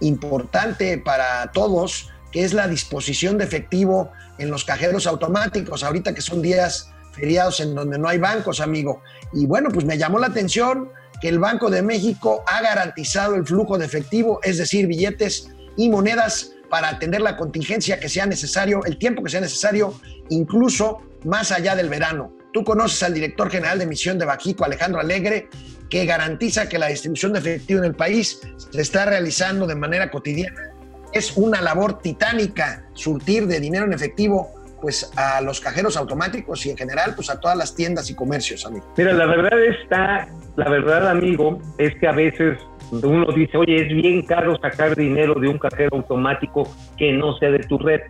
importante 0.00 0.98
para 0.98 1.50
todos, 1.52 2.10
que 2.30 2.44
es 2.44 2.54
la 2.54 2.68
disposición 2.68 3.38
de 3.38 3.44
efectivo 3.44 4.10
en 4.38 4.50
los 4.50 4.64
cajeros 4.64 5.06
automáticos, 5.06 5.82
ahorita 5.82 6.14
que 6.14 6.20
son 6.20 6.42
días 6.42 6.92
feriados 7.12 7.60
en 7.60 7.74
donde 7.74 7.98
no 7.98 8.08
hay 8.08 8.18
bancos, 8.18 8.60
amigo. 8.60 9.02
Y 9.32 9.46
bueno, 9.46 9.70
pues 9.70 9.84
me 9.84 9.98
llamó 9.98 10.18
la 10.18 10.28
atención 10.28 10.90
que 11.22 11.28
el 11.28 11.38
Banco 11.38 11.70
de 11.70 11.82
México 11.82 12.42
ha 12.48 12.60
garantizado 12.60 13.36
el 13.36 13.46
flujo 13.46 13.78
de 13.78 13.86
efectivo, 13.86 14.40
es 14.42 14.58
decir, 14.58 14.88
billetes 14.88 15.52
y 15.76 15.88
monedas 15.88 16.52
para 16.68 16.88
atender 16.88 17.20
la 17.20 17.36
contingencia 17.36 18.00
que 18.00 18.08
sea 18.08 18.26
necesario, 18.26 18.84
el 18.84 18.98
tiempo 18.98 19.22
que 19.22 19.30
sea 19.30 19.40
necesario, 19.40 19.94
incluso 20.30 21.00
más 21.24 21.52
allá 21.52 21.76
del 21.76 21.88
verano. 21.88 22.32
Tú 22.52 22.64
conoces 22.64 23.04
al 23.04 23.14
director 23.14 23.48
general 23.50 23.78
de 23.78 23.86
misión 23.86 24.18
de 24.18 24.24
Bajico, 24.24 24.64
Alejandro 24.64 25.00
Alegre, 25.00 25.48
que 25.88 26.04
garantiza 26.06 26.68
que 26.68 26.76
la 26.76 26.88
distribución 26.88 27.34
de 27.34 27.38
efectivo 27.38 27.78
en 27.78 27.84
el 27.84 27.94
país 27.94 28.40
se 28.72 28.80
está 28.80 29.04
realizando 29.04 29.68
de 29.68 29.76
manera 29.76 30.10
cotidiana. 30.10 30.72
Es 31.12 31.36
una 31.36 31.60
labor 31.60 32.00
titánica 32.00 32.84
surtir 32.94 33.46
de 33.46 33.60
dinero 33.60 33.84
en 33.84 33.92
efectivo 33.92 34.50
pues 34.80 35.12
a 35.14 35.40
los 35.40 35.60
cajeros 35.60 35.96
automáticos 35.96 36.66
y 36.66 36.70
en 36.70 36.76
general 36.76 37.14
pues 37.14 37.30
a 37.30 37.38
todas 37.38 37.56
las 37.56 37.76
tiendas 37.76 38.10
y 38.10 38.16
comercios, 38.16 38.66
amigo. 38.66 38.92
Mira, 38.96 39.12
la 39.12 39.26
verdad 39.26 39.52
está, 39.64 40.28
la 40.56 40.68
verdad, 40.68 41.08
amigo, 41.08 41.58
es 41.78 41.94
que 41.96 42.06
a 42.06 42.12
veces 42.12 42.58
uno 42.90 43.26
dice, 43.34 43.56
oye, 43.56 43.76
es 43.76 43.88
bien 43.88 44.22
caro 44.22 44.58
sacar 44.60 44.94
dinero 44.94 45.34
de 45.34 45.48
un 45.48 45.58
cajero 45.58 45.96
automático 45.96 46.68
que 46.98 47.12
no 47.12 47.36
sea 47.38 47.50
de 47.50 47.60
tu 47.60 47.78
red. 47.78 48.00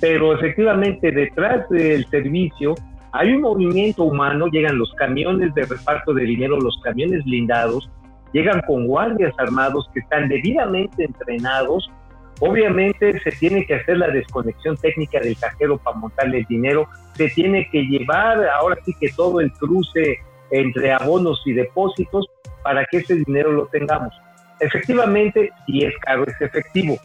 Pero 0.00 0.34
efectivamente, 0.34 1.10
detrás 1.10 1.68
del 1.70 2.06
servicio 2.06 2.74
hay 3.12 3.32
un 3.32 3.42
movimiento 3.42 4.04
humano, 4.04 4.46
llegan 4.46 4.78
los 4.78 4.92
camiones 4.94 5.52
de 5.54 5.66
reparto 5.66 6.14
de 6.14 6.24
dinero, 6.24 6.58
los 6.58 6.80
camiones 6.82 7.24
blindados, 7.24 7.90
llegan 8.32 8.62
con 8.66 8.86
guardias 8.86 9.34
armados 9.38 9.90
que 9.92 10.00
están 10.00 10.28
debidamente 10.28 11.04
entrenados. 11.04 11.90
Obviamente 12.40 13.20
se 13.20 13.30
tiene 13.32 13.66
que 13.66 13.74
hacer 13.74 13.98
la 13.98 14.08
desconexión 14.08 14.76
técnica 14.76 15.20
del 15.20 15.36
cajero 15.36 15.78
para 15.78 15.98
montarle 15.98 16.38
el 16.38 16.44
dinero, 16.46 16.88
se 17.14 17.28
tiene 17.28 17.68
que 17.70 17.82
llevar 17.82 18.48
ahora 18.48 18.76
sí 18.84 18.94
que 18.98 19.08
todo 19.10 19.40
el 19.40 19.52
cruce 19.52 20.18
entre 20.52 20.92
abonos 20.92 21.42
y 21.44 21.52
depósitos 21.52 22.26
para 22.62 22.84
que 22.84 22.98
ese 22.98 23.16
dinero 23.16 23.52
lo 23.52 23.66
tengamos. 23.66 24.14
Efectivamente, 24.60 25.50
si 25.66 25.84
es 25.84 25.94
caro, 25.98 26.24
es 26.26 26.40
efectivo. 26.40 26.96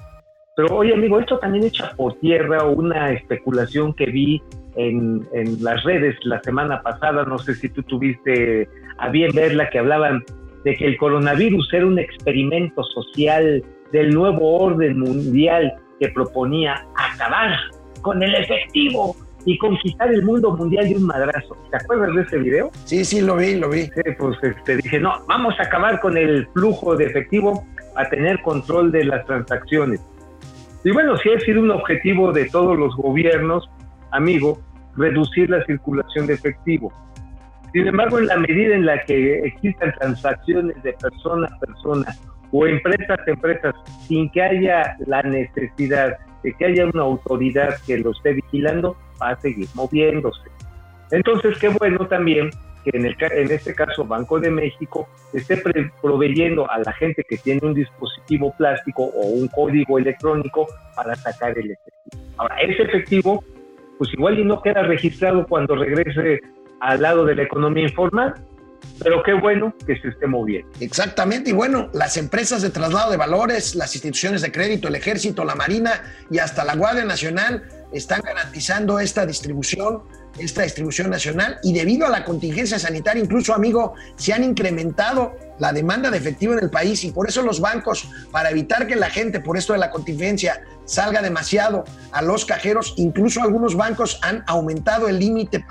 Pero 0.56 0.76
oye 0.76 0.94
amigo, 0.94 1.20
esto 1.20 1.40
también 1.40 1.66
echa 1.66 1.92
por 1.96 2.14
tierra 2.20 2.64
una 2.66 3.12
especulación 3.12 3.94
que 3.94 4.08
vi 4.08 4.42
en, 4.76 5.28
en, 5.34 5.64
las 5.64 5.84
redes 5.84 6.16
la 6.24 6.42
semana 6.42 6.82
pasada, 6.82 7.24
no 7.26 7.38
sé 7.40 7.56
si 7.56 7.70
tú 7.70 7.84
tuviste 7.84 8.68
a 8.98 9.10
bien 9.10 9.32
verla, 9.34 9.70
que 9.70 9.80
hablaban 9.80 10.24
de 10.64 10.76
que 10.76 10.86
el 10.86 10.98
coronavirus 10.98 11.74
era 11.74 11.86
un 11.86 12.00
experimento 12.00 12.84
social 12.84 13.64
del 13.92 14.14
nuevo 14.14 14.60
orden 14.60 15.00
mundial 15.00 15.74
que 16.00 16.10
proponía 16.10 16.86
acabar 16.96 17.56
con 18.02 18.22
el 18.22 18.36
efectivo 18.36 19.16
y 19.48 19.58
conquistar 19.58 20.14
el 20.14 20.24
mundo 20.24 20.52
mundial 20.58 20.90
de 20.90 20.98
un 20.98 21.06
madrazo. 21.06 21.56
¿Te 21.72 21.78
acuerdas 21.78 22.14
de 22.14 22.22
ese 22.24 22.38
video? 22.38 22.70
Sí, 22.84 23.06
sí, 23.06 23.22
lo 23.22 23.38
vi, 23.38 23.56
lo 23.56 23.70
vi. 23.70 23.84
Sí, 23.84 24.02
pues 24.20 24.38
este, 24.44 24.76
dije, 24.76 25.00
no, 25.00 25.26
vamos 25.26 25.58
a 25.58 25.64
acabar 25.64 26.02
con 26.02 26.18
el 26.18 26.46
flujo 26.48 26.98
de 26.98 27.06
efectivo 27.06 27.64
a 27.96 28.10
tener 28.10 28.42
control 28.42 28.92
de 28.92 29.06
las 29.06 29.26
transacciones. 29.26 30.02
Y 30.84 30.92
bueno, 30.92 31.16
sí 31.18 31.30
ha 31.30 31.40
sido 31.40 31.62
un 31.62 31.72
objetivo 31.72 32.34
de 32.34 32.50
todos 32.50 32.78
los 32.78 32.94
gobiernos, 32.98 33.70
amigo, 34.12 34.60
reducir 34.98 35.50
la 35.50 35.64
circulación 35.66 36.28
de 36.28 36.34
efectivo. 36.34 36.92
Sin 37.72 37.88
embargo, 37.88 38.20
en 38.20 38.28
la 38.28 38.36
medida 38.36 38.76
en 38.76 38.86
la 38.86 39.02
que 39.06 39.46
existan 39.46 39.94
transacciones 39.98 40.84
de 40.84 40.92
persona 40.92 41.48
a 41.48 41.60
persona 41.60 42.16
o 42.52 42.68
empresas 42.68 43.18
a 43.26 43.32
empresas 43.32 43.76
sin 44.08 44.30
que 44.32 44.42
haya 44.42 44.98
la 45.06 45.22
necesidad 45.22 46.18
de 46.44 46.54
que 46.54 46.66
haya 46.66 46.86
una 46.86 47.04
autoridad 47.04 47.76
que 47.86 47.98
lo 47.98 48.12
esté 48.12 48.34
vigilando, 48.34 48.98
va 49.22 49.30
a 49.30 49.36
seguir 49.40 49.68
moviéndose. 49.74 50.50
Entonces, 51.12 51.58
qué 51.60 51.70
bueno 51.70 52.06
también 52.08 52.50
que 52.84 52.98
en, 52.98 53.06
el, 53.06 53.16
en 53.20 53.52
este 53.52 53.74
caso 53.74 54.06
Banco 54.06 54.40
de 54.40 54.52
México 54.52 55.08
esté 55.34 55.62
proveyendo 56.02 56.70
a 56.70 56.80
la 56.80 56.94
gente 56.94 57.24
que 57.28 57.38
tiene 57.38 57.62
un 57.64 57.74
dispositivo 57.74 58.54
plástico 58.58 59.04
o 59.04 59.28
un 59.28 59.48
código 59.48 59.98
electrónico 59.98 60.68
para 60.96 61.16
sacar 61.16 61.58
el 61.58 61.72
efectivo. 61.72 62.24
Ahora, 62.38 62.60
ese 62.62 62.84
efectivo, 62.84 63.44
pues 63.98 64.14
igual 64.14 64.40
y 64.40 64.44
no 64.44 64.62
queda 64.62 64.84
registrado 64.84 65.46
cuando 65.48 65.76
regrese 65.76 66.42
al 66.80 67.02
lado 67.02 67.26
de 67.26 67.36
la 67.36 67.44
economía 67.44 67.84
informal, 67.84 68.36
pero 69.00 69.22
qué 69.24 69.34
bueno 69.34 69.74
que 69.86 70.00
se 70.00 70.10
esté 70.10 70.28
moviendo. 70.28 70.70
Exactamente, 70.80 71.52
y 71.52 71.54
bueno, 71.54 71.90
las 71.94 72.18
empresas 72.18 72.62
de 72.62 72.70
traslado 72.70 73.12
de 73.12 73.18
valores, 73.18 73.76
las 73.76 73.94
instituciones 73.96 74.42
de 74.42 74.52
crédito, 74.52 74.88
el 74.88 74.96
ejército, 74.96 75.46
la 75.46 75.56
marina 75.56 76.04
y 76.30 76.40
hasta 76.40 76.64
la 76.64 76.76
Guardia 76.76 77.06
Nacional 77.06 77.64
están 77.92 78.22
garantizando 78.22 79.00
esta 79.00 79.26
distribución, 79.26 80.04
esta 80.40 80.64
distribución 80.64 81.10
nacional 81.10 81.58
y 81.64 81.74
debido 81.74 82.06
a 82.06 82.10
la 82.10 82.26
contingencia 82.26 82.80
sanitaria, 82.80 83.24
incluso 83.24 83.54
amigo, 83.54 83.94
se 84.18 84.34
han 84.34 84.44
incrementado 84.44 85.36
la 85.60 85.74
demanda 85.74 86.12
de 86.12 86.18
efectivo 86.18 86.54
en 86.54 86.60
el 86.60 86.70
país 86.70 87.04
y 87.04 87.12
por 87.12 87.28
eso 87.28 87.42
los 87.42 87.60
bancos, 87.60 88.10
para 88.32 88.50
evitar 88.50 88.88
que 88.88 88.96
la 88.96 89.10
gente, 89.10 89.40
por 89.40 89.58
esto 89.58 89.74
de 89.74 89.80
la 89.80 89.90
contingencia, 89.90 90.64
salga 90.86 91.22
demasiado 91.22 91.86
a 92.12 92.22
los 92.22 92.46
cajeros, 92.46 92.94
incluso 92.98 93.42
algunos 93.42 93.76
bancos 93.76 94.20
han 94.22 94.44
aumentado 94.48 95.08
el 95.08 95.20
límite 95.20 95.66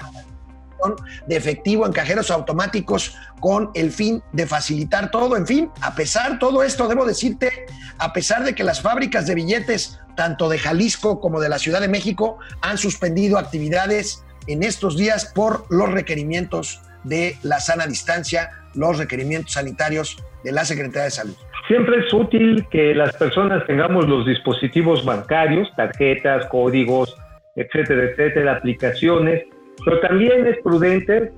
de 1.27 1.37
efectivo 1.37 1.87
en 1.87 1.93
cajeros 1.93 2.31
automáticos 2.31 3.17
con 3.41 3.71
el 3.75 3.91
fin 3.91 4.23
de 4.33 4.47
facilitar 4.47 5.11
todo. 5.11 5.37
En 5.37 5.47
fin, 5.47 5.71
a 5.81 5.95
pesar 5.95 6.33
de 6.33 6.39
todo 6.39 6.62
esto, 6.62 6.89
debo 6.89 7.05
decirte, 7.05 7.67
a 7.99 8.12
pesar 8.12 8.45
de 8.45 8.55
que 8.55 8.65
las 8.65 8.81
fábricas 8.81 9.27
de 9.27 9.35
billetes, 9.35 10.01
tanto 10.17 10.49
de 10.49 10.59
Jalisco 10.59 11.21
como 11.21 11.41
de 11.41 11.49
la 11.49 11.59
Ciudad 11.59 11.81
de 11.81 11.89
México, 11.89 12.39
han 12.62 12.79
suspendido 12.79 13.39
actividades 13.39 14.25
en 14.47 14.62
estos 14.62 14.97
días 14.97 15.33
por 15.35 15.67
los 15.71 15.91
requerimientos 15.91 16.81
de 17.05 17.37
la 17.43 17.61
sana 17.61 17.87
distancia, 17.87 18.51
los 18.75 18.99
requerimientos 18.99 19.53
sanitarios 19.53 20.23
de 20.45 20.53
la 20.53 20.65
Secretaría 20.65 21.05
de 21.05 21.11
Salud. 21.11 21.37
Siempre 21.69 21.99
es 21.99 22.12
útil 22.12 22.67
que 22.71 22.95
las 22.95 23.17
personas 23.17 23.67
tengamos 23.67 24.07
los 24.09 24.25
dispositivos 24.25 25.05
bancarios, 25.05 25.69
tarjetas, 25.77 26.47
códigos, 26.47 27.17
etcétera, 27.57 28.11
etcétera, 28.11 28.53
aplicaciones 28.53 29.43
pero 29.85 30.01
también 30.01 30.47
es 30.47 30.57
prudente, 30.62 31.33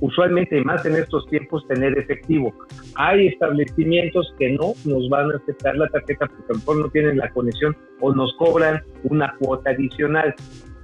usualmente 0.00 0.60
más 0.62 0.84
en 0.86 0.96
estos 0.96 1.26
tiempos, 1.26 1.66
tener 1.68 1.96
efectivo. 1.98 2.54
Hay 2.94 3.28
establecimientos 3.28 4.34
que 4.38 4.50
no 4.50 4.74
nos 4.84 5.08
van 5.08 5.30
a 5.30 5.36
aceptar 5.36 5.76
la 5.76 5.88
tarjeta 5.88 6.26
porque 6.26 6.44
a 6.48 6.52
lo 6.52 6.58
mejor 6.58 6.76
no 6.78 6.88
tienen 6.90 7.18
la 7.18 7.30
conexión 7.30 7.76
o 8.00 8.14
nos 8.14 8.34
cobran 8.36 8.82
una 9.04 9.34
cuota 9.38 9.70
adicional. 9.70 10.34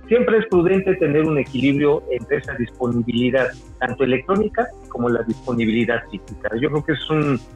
Siempre 0.09 0.39
es 0.39 0.47
prudente 0.47 0.95
tener 0.97 1.25
un 1.25 1.37
equilibrio 1.37 2.01
entre 2.13 2.37
esa 2.37 2.55
disponibilidad, 2.55 3.49
tanto 3.81 4.05
electrónica 4.05 4.65
como 4.89 5.09
la 5.09 5.25
disponibilidad 5.25 6.01
física. 6.09 6.49
Yo 6.61 6.71
creo 6.71 6.85
que 6.85 6.93
es 6.93 7.11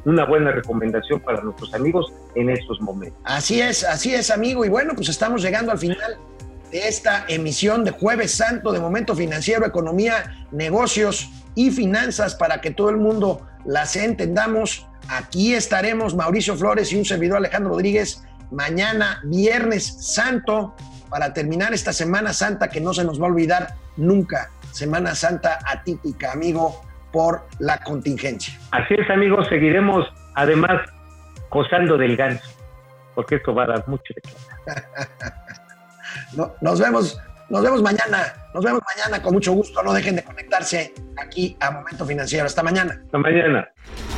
una 0.04 0.24
buena 0.24 0.50
recomendación 0.50 1.20
para 1.20 1.40
nuestros 1.42 1.72
amigos 1.74 2.12
en 2.34 2.50
estos 2.50 2.80
momentos. 2.80 3.20
Así 3.22 3.60
es, 3.60 3.84
así 3.84 4.12
es, 4.12 4.32
amigo. 4.32 4.64
Y 4.64 4.68
bueno, 4.68 4.94
pues 4.96 5.08
estamos 5.08 5.42
llegando 5.42 5.70
al 5.70 5.78
final 5.78 5.96
de 6.70 6.88
esta 6.88 7.24
emisión 7.28 7.84
de 7.84 7.90
Jueves 7.90 8.34
Santo 8.34 8.72
de 8.72 8.80
Momento 8.80 9.14
Financiero, 9.14 9.66
Economía, 9.66 10.46
Negocios 10.50 11.30
y 11.54 11.70
Finanzas 11.70 12.34
para 12.34 12.60
que 12.60 12.70
todo 12.70 12.90
el 12.90 12.96
mundo 12.96 13.46
las 13.64 13.96
entendamos. 13.96 14.86
Aquí 15.08 15.54
estaremos 15.54 16.14
Mauricio 16.14 16.56
Flores 16.56 16.92
y 16.92 16.96
un 16.98 17.04
servidor 17.04 17.38
Alejandro 17.38 17.70
Rodríguez 17.70 18.24
mañana, 18.50 19.20
Viernes 19.24 19.86
Santo, 20.14 20.74
para 21.08 21.32
terminar 21.32 21.72
esta 21.72 21.92
Semana 21.92 22.32
Santa 22.32 22.68
que 22.68 22.80
no 22.80 22.94
se 22.94 23.04
nos 23.04 23.20
va 23.20 23.26
a 23.26 23.30
olvidar 23.30 23.74
nunca. 23.96 24.50
Semana 24.72 25.14
Santa 25.14 25.58
atípica, 25.66 26.32
amigo, 26.32 26.82
por 27.12 27.42
la 27.58 27.78
contingencia. 27.78 28.54
Así 28.70 28.94
es, 28.94 29.10
amigos, 29.10 29.46
seguiremos 29.48 30.06
además 30.34 30.88
gozando 31.50 31.98
del 31.98 32.16
ganso, 32.16 32.48
porque 33.14 33.36
esto 33.36 33.52
va 33.54 33.64
a 33.64 33.66
dar 33.66 33.88
mucho 33.88 34.14
de 34.14 34.22
nos 36.60 36.80
vemos, 36.80 37.18
nos 37.48 37.62
vemos 37.62 37.82
mañana, 37.82 38.34
nos 38.54 38.64
vemos 38.64 38.80
mañana 38.96 39.22
con 39.22 39.34
mucho 39.34 39.52
gusto. 39.52 39.82
No 39.82 39.92
dejen 39.92 40.16
de 40.16 40.24
conectarse 40.24 40.94
aquí 41.16 41.56
a 41.60 41.70
Momento 41.70 42.06
Financiero. 42.06 42.46
Hasta 42.46 42.62
mañana. 42.62 43.00
Hasta 43.04 43.18
mañana. 43.18 43.68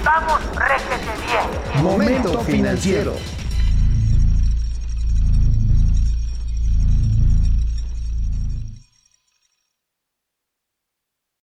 Vamos, 0.04 0.40
réjete 0.56 1.10
bien. 1.26 1.82
Momento 1.82 2.40
Financiero. 2.40 3.14